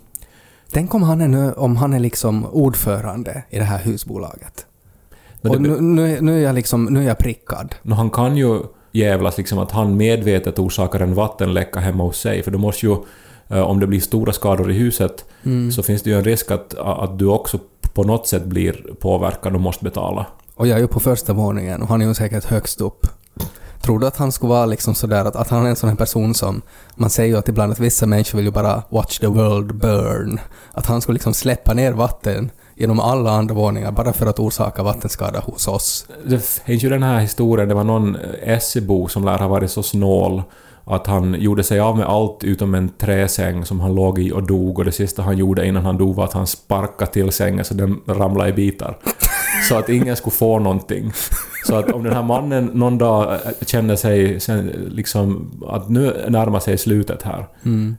Tänk 0.72 0.94
om 0.94 1.02
han 1.02 1.20
är, 1.20 1.28
nu, 1.28 1.52
om 1.52 1.76
han 1.76 1.92
är 1.94 1.98
liksom 2.00 2.46
ordförande 2.46 3.42
i 3.50 3.58
det 3.58 3.64
här 3.64 3.78
husbolaget. 3.78 4.66
Men 5.42 5.52
och 5.52 5.62
det- 5.62 5.68
nu, 5.68 5.80
nu, 5.80 6.20
nu, 6.20 6.38
är 6.38 6.42
jag 6.42 6.54
liksom, 6.54 6.84
nu 6.84 7.02
är 7.02 7.06
jag 7.08 7.18
prickad. 7.18 7.74
Nå, 7.82 7.94
han 7.94 8.10
kan 8.10 8.36
ju 8.36 8.60
jävlas 8.92 9.38
liksom 9.38 9.58
att 9.58 9.70
han 9.70 9.96
medvetet 9.96 10.58
orsakar 10.58 11.00
en 11.00 11.14
vattenläcka 11.14 11.80
hemma 11.80 12.04
hos 12.04 12.18
sig, 12.20 12.42
för 12.42 12.50
då 12.50 12.58
måste 12.58 12.86
ju, 12.86 12.96
eh, 13.48 13.60
om 13.60 13.80
det 13.80 13.86
blir 13.86 14.00
stora 14.00 14.32
skador 14.32 14.70
i 14.70 14.74
huset, 14.74 15.24
Mm. 15.44 15.72
så 15.72 15.82
finns 15.82 16.02
det 16.02 16.10
ju 16.10 16.16
en 16.16 16.24
risk 16.24 16.50
att, 16.50 16.74
att 16.78 17.18
du 17.18 17.26
också 17.26 17.58
på 17.94 18.02
något 18.04 18.26
sätt 18.26 18.44
blir 18.44 18.86
påverkad 19.00 19.54
och 19.54 19.60
måste 19.60 19.84
betala. 19.84 20.26
Och 20.56 20.66
jag 20.66 20.76
är 20.76 20.80
ju 20.80 20.88
på 20.88 21.00
första 21.00 21.32
våningen 21.32 21.82
och 21.82 21.88
han 21.88 22.02
är 22.02 22.06
ju 22.06 22.14
säkert 22.14 22.44
högst 22.44 22.80
upp. 22.80 23.06
Tror 23.82 23.98
du 23.98 24.06
att 24.06 24.16
han 24.16 24.32
skulle 24.32 24.50
vara 24.50 24.66
liksom 24.66 24.94
sådär 24.94 25.24
att, 25.24 25.36
att 25.36 25.48
han 25.48 25.66
är 25.66 25.70
en 25.70 25.76
sån 25.76 25.88
här 25.88 25.96
person 25.96 26.34
som... 26.34 26.62
Man 26.94 27.10
säger 27.10 27.28
ju 27.28 27.38
att 27.38 27.48
ibland 27.48 27.72
att 27.72 27.78
vissa 27.78 28.06
människor 28.06 28.36
vill 28.36 28.46
ju 28.46 28.52
bara 28.52 28.82
watch 28.88 29.18
the 29.18 29.26
world 29.26 29.74
burn. 29.74 30.40
Att 30.72 30.86
han 30.86 31.00
skulle 31.00 31.14
liksom 31.14 31.34
släppa 31.34 31.74
ner 31.74 31.92
vatten 31.92 32.50
genom 32.74 33.00
alla 33.00 33.30
andra 33.30 33.54
våningar 33.54 33.92
bara 33.92 34.12
för 34.12 34.26
att 34.26 34.38
orsaka 34.38 34.82
vattenskada 34.82 35.40
hos 35.40 35.68
oss. 35.68 36.06
Det 36.24 36.44
finns 36.44 36.84
ju 36.84 36.88
den 36.88 37.02
här 37.02 37.20
historien, 37.20 37.68
det 37.68 37.74
var 37.74 37.84
någon 37.84 38.16
eh, 38.16 38.58
SE-bo 38.58 39.08
som 39.08 39.24
lär 39.24 39.38
ha 39.38 39.48
varit 39.48 39.70
så 39.70 39.82
snål 39.82 40.42
att 40.84 41.06
han 41.06 41.34
gjorde 41.34 41.62
sig 41.62 41.80
av 41.80 41.96
med 41.96 42.06
allt 42.06 42.44
utom 42.44 42.74
en 42.74 42.88
träsäng 42.88 43.64
som 43.64 43.80
han 43.80 43.94
låg 43.94 44.18
i 44.18 44.32
och 44.32 44.46
dog 44.46 44.78
och 44.78 44.84
det 44.84 44.92
sista 44.92 45.22
han 45.22 45.36
gjorde 45.36 45.66
innan 45.66 45.84
han 45.84 45.98
dog 45.98 46.14
var 46.14 46.24
att 46.24 46.32
han 46.32 46.46
sparkade 46.46 47.12
till 47.12 47.32
sängen 47.32 47.64
så 47.64 47.74
den 47.74 48.00
ramlade 48.06 48.50
i 48.50 48.52
bitar. 48.52 48.98
Så 49.68 49.78
att 49.78 49.88
ingen 49.88 50.16
skulle 50.16 50.34
få 50.34 50.58
någonting. 50.58 51.12
Så 51.66 51.74
att 51.74 51.92
om 51.92 52.02
den 52.04 52.12
här 52.12 52.22
mannen 52.22 52.70
någon 52.74 52.98
dag 52.98 53.32
eh, 53.34 53.38
känner 53.66 53.96
sig 53.96 54.40
liksom 54.90 55.50
att 55.68 55.88
nu 55.88 56.26
närmar 56.28 56.60
sig 56.60 56.78
slutet 56.78 57.22
här 57.22 57.46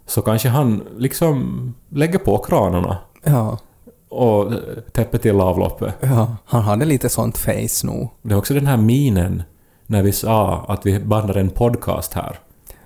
så 0.05 0.21
kanske 0.21 0.49
han 0.49 0.83
liksom 0.97 1.73
lägger 1.89 2.19
på 2.19 2.37
kranarna 2.37 2.97
Ja, 3.23 3.57
och 4.09 4.51
täpper 4.91 5.17
till 5.17 5.41
avloppet. 5.41 5.93
ja. 6.01 6.35
Han 6.45 6.61
hade 6.61 6.85
lite 6.85 7.09
sånt 7.09 7.37
face 7.37 7.83
nog. 7.87 8.09
Det 8.21 8.33
är 8.33 8.37
också 8.37 8.53
den 8.53 8.67
här 8.67 8.77
minen 8.77 9.43
när 9.85 10.03
vi 10.03 10.11
sa 10.11 10.65
att 10.67 10.85
vi 10.85 10.99
bandar 10.99 11.35
en 11.37 11.49
podcast 11.49 12.13
här. 12.13 12.39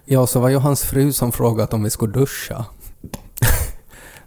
Ja, 0.05 0.27
så 0.27 0.39
var 0.39 0.49
ju 0.49 0.57
hans 0.57 0.81
fru 0.83 1.11
som 1.13 1.31
frågat 1.31 1.73
om 1.73 1.83
vi 1.83 1.89
skulle 1.89 2.13
duscha. 2.13 2.65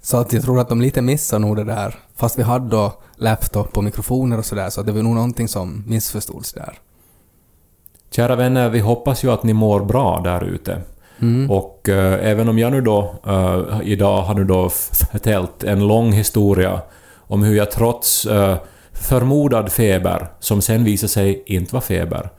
Så 0.05 0.17
att 0.17 0.33
jag 0.33 0.43
tror 0.43 0.61
att 0.61 0.69
de 0.69 0.81
lite 0.81 1.03
missar 1.03 1.39
nog 1.39 1.57
det 1.57 1.65
där. 1.65 1.95
Fast 2.17 2.39
vi 2.39 2.43
hade 2.43 2.69
då 2.69 2.93
laptop 3.17 3.77
och 3.77 3.85
mikrofoner 3.85 4.39
och 4.39 4.45
sådär, 4.45 4.71
så 4.71 4.83
det 4.83 4.93
var 4.93 5.03
nog 5.03 5.15
någonting 5.15 5.49
som 5.49 5.85
missförstods 5.87 6.53
där. 6.53 6.79
Kära 8.11 8.37
vänner, 8.37 8.69
vi 8.69 8.81
hoppas 8.81 9.25
ju 9.25 9.31
att 9.31 9.43
ni 9.43 9.53
mår 9.53 9.81
bra 9.81 10.21
där 10.25 10.45
ute. 10.45 10.81
Och 11.51 11.89
eh, 11.89 12.31
även 12.31 12.49
om 12.49 12.59
jag 12.59 12.73
nu 12.73 12.81
då 12.81 13.15
eh, 13.27 13.81
idag 13.83 14.23
har 14.23 14.35
nu 14.35 14.45
då 14.45 14.69
förtält 15.13 15.65
en 15.65 15.87
lång 15.87 16.13
historia 16.13 16.81
om 17.17 17.43
hur 17.43 17.57
jag 17.57 17.71
trots 17.71 18.27
eh, 18.27 18.57
förmodad 18.95 19.73
feber, 19.73 20.29
som 20.41 20.63
sen 20.63 20.85
visade 20.85 21.09
sig 21.09 21.43
inte 21.47 21.75
vara 21.75 21.83
feber, 21.83 22.31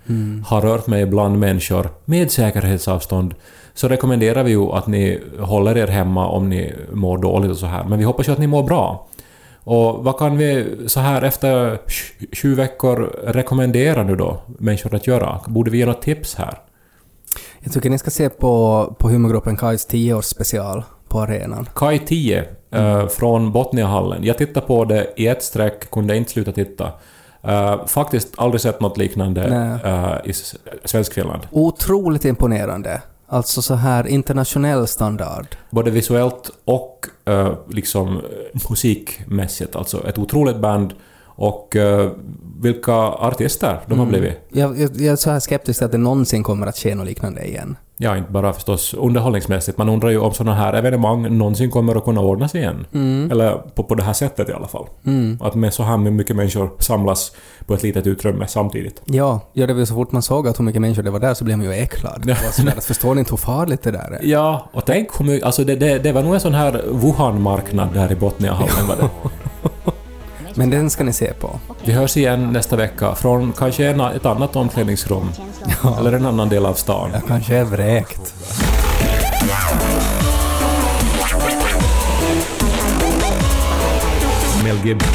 har 0.45 0.61
rört 0.61 0.87
mig 0.87 1.05
bland 1.05 1.39
människor 1.39 1.89
med 2.05 2.31
säkerhetsavstånd, 2.31 3.35
så 3.73 3.87
rekommenderar 3.87 4.43
vi 4.43 4.51
ju 4.51 4.71
att 4.71 4.87
ni 4.87 5.21
håller 5.39 5.77
er 5.77 5.87
hemma 5.87 6.27
om 6.27 6.49
ni 6.49 6.73
mår 6.91 7.17
dåligt 7.17 7.51
och 7.51 7.57
så 7.57 7.65
här. 7.65 7.83
Men 7.83 7.99
vi 7.99 8.05
hoppas 8.05 8.27
ju 8.27 8.31
att 8.31 8.37
ni 8.37 8.47
mår 8.47 8.63
bra. 8.63 9.07
Och 9.63 10.03
vad 10.03 10.17
kan 10.17 10.37
vi 10.37 10.77
så 10.87 10.99
här 10.99 11.21
efter 11.21 11.79
20 12.31 12.55
veckor 12.55 13.19
rekommendera 13.23 14.03
nu 14.03 14.15
då 14.15 14.41
människor 14.47 14.95
att 14.95 15.07
göra? 15.07 15.39
Borde 15.47 15.71
vi 15.71 15.77
ge 15.77 15.85
något 15.85 16.01
tips 16.01 16.35
här? 16.35 16.59
Jag 17.59 17.73
tycker 17.73 17.89
ni 17.89 17.97
ska 17.97 18.11
se 18.11 18.29
på, 18.29 18.95
på 18.99 19.09
humorgruppen 19.09 19.57
Kais 19.57 19.89
10-årsspecial 19.89 20.83
på 21.07 21.21
arenan. 21.21 21.69
Kai 21.75 21.99
10 21.99 22.45
eh, 22.75 23.07
från 23.07 23.51
Botniahallen. 23.51 24.23
Jag 24.23 24.37
tittade 24.37 24.65
på 24.67 24.85
det 24.85 25.07
i 25.15 25.27
ett 25.27 25.43
streck, 25.43 25.91
kunde 25.91 26.17
inte 26.17 26.31
sluta 26.31 26.51
titta. 26.51 26.91
Eh, 27.43 27.85
faktiskt 27.85 28.27
aldrig 28.37 28.61
sett 28.61 28.81
något 28.81 28.97
liknande 28.97 29.43
eh, 29.83 30.27
i 30.27 30.29
S- 30.29 30.55
Svenskfinland. 30.85 31.41
Otroligt 31.51 32.25
imponerande. 32.25 33.01
Alltså 33.27 33.61
så 33.61 33.73
här 33.73 34.07
internationell 34.07 34.87
standard. 34.87 35.45
Både 35.69 35.91
visuellt 35.91 36.51
och 36.65 37.07
eh, 37.25 37.53
liksom 37.69 38.21
musikmässigt. 38.69 39.75
Alltså 39.75 40.07
ett 40.07 40.17
otroligt 40.17 40.57
band. 40.57 40.93
Och 41.37 41.75
eh, 41.75 42.11
vilka 42.61 42.93
artister 42.95 43.79
de 43.87 43.99
har 43.99 44.05
blivit. 44.05 44.39
Jag, 44.49 44.79
jag, 44.79 44.89
jag 44.95 45.11
är 45.11 45.15
så 45.15 45.29
här 45.31 45.39
skeptisk 45.39 45.81
att 45.81 45.91
det 45.91 45.97
någonsin 45.97 46.43
kommer 46.43 46.67
att 46.67 46.77
ske 46.77 46.95
något 46.95 47.05
liknande 47.07 47.47
igen. 47.47 47.77
Ja, 47.97 48.17
inte 48.17 48.31
bara 48.31 48.53
förstås 48.53 48.93
underhållningsmässigt. 48.93 49.77
Man 49.77 49.89
undrar 49.89 50.09
ju 50.09 50.17
om 50.19 50.33
sådana 50.33 50.55
här 50.55 50.73
evenemang 50.73 51.37
någonsin 51.37 51.71
kommer 51.71 51.95
att 51.95 52.03
kunna 52.03 52.21
ordnas 52.21 52.55
igen. 52.55 52.85
Eller 53.31 53.57
på, 53.57 53.83
på 53.83 53.95
det 53.95 54.03
här 54.03 54.13
sättet 54.13 54.49
i 54.49 54.53
alla 54.53 54.67
fall. 54.67 54.85
Att 55.39 55.55
med 55.55 55.73
så 55.73 55.83
här 55.83 55.97
mycket 55.97 56.35
människor 56.35 56.71
samlas 56.79 57.31
på 57.65 57.73
ett 57.73 57.83
litet 57.83 58.07
utrymme 58.07 58.47
samtidigt. 58.47 59.01
Ja, 59.05 59.39
ja 59.53 59.67
det 59.67 59.73
var 59.73 59.85
så 59.85 59.93
fort 59.93 60.11
man 60.11 60.21
såg 60.21 60.47
att 60.47 60.59
hur 60.59 60.63
mycket 60.63 60.81
människor 60.81 61.03
det 61.03 61.11
var 61.11 61.19
där 61.19 61.33
så 61.33 61.43
blev 61.43 61.57
man 61.57 61.67
ju 61.67 61.73
äcklad. 61.73 62.21
Det 62.25 62.33
var 62.33 62.51
sådär, 62.51 62.73
att 62.77 62.85
förstår 62.85 63.15
ni 63.15 63.19
inte 63.19 63.31
hur 63.31 63.37
farligt 63.37 63.83
det 63.83 63.91
där 63.91 64.17
är? 64.19 64.19
Ja, 64.23 64.69
och 64.73 64.85
tänk 64.85 65.19
hur 65.19 65.25
mycket... 65.25 65.45
Alltså 65.45 65.63
det, 65.63 65.75
det, 65.75 65.99
det 65.99 66.11
var 66.11 66.23
nog 66.23 66.33
en 66.33 66.39
sån 66.39 66.53
här 66.53 66.83
Wuhan-marknad 66.91 67.93
där 67.93 68.11
i 68.11 68.15
Botniahallen 68.15 68.87
var 68.87 68.95
det. 68.95 69.09
Men 70.57 70.69
den 70.69 70.89
ska 70.89 71.03
ni 71.03 71.13
se 71.13 71.33
på. 71.33 71.59
Vi 71.83 71.91
hörs 71.91 72.17
igen 72.17 72.53
nästa 72.53 72.75
vecka 72.75 73.15
från 73.15 73.53
kanske 73.53 73.87
en, 73.87 73.99
ett 74.01 74.25
annat 74.25 74.55
omklädningsrum. 74.55 75.29
Eller 75.99 76.13
en 76.13 76.25
annan 76.25 76.49
del 76.49 76.65
av 76.65 76.73
stan. 76.73 77.09
Jag 77.13 77.27
kanske 77.27 77.55
är 77.55 77.63
vräkt. 77.63 78.33
Mel 84.63 84.85
Gibson. 84.85 85.13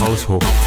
Household. 0.00 0.65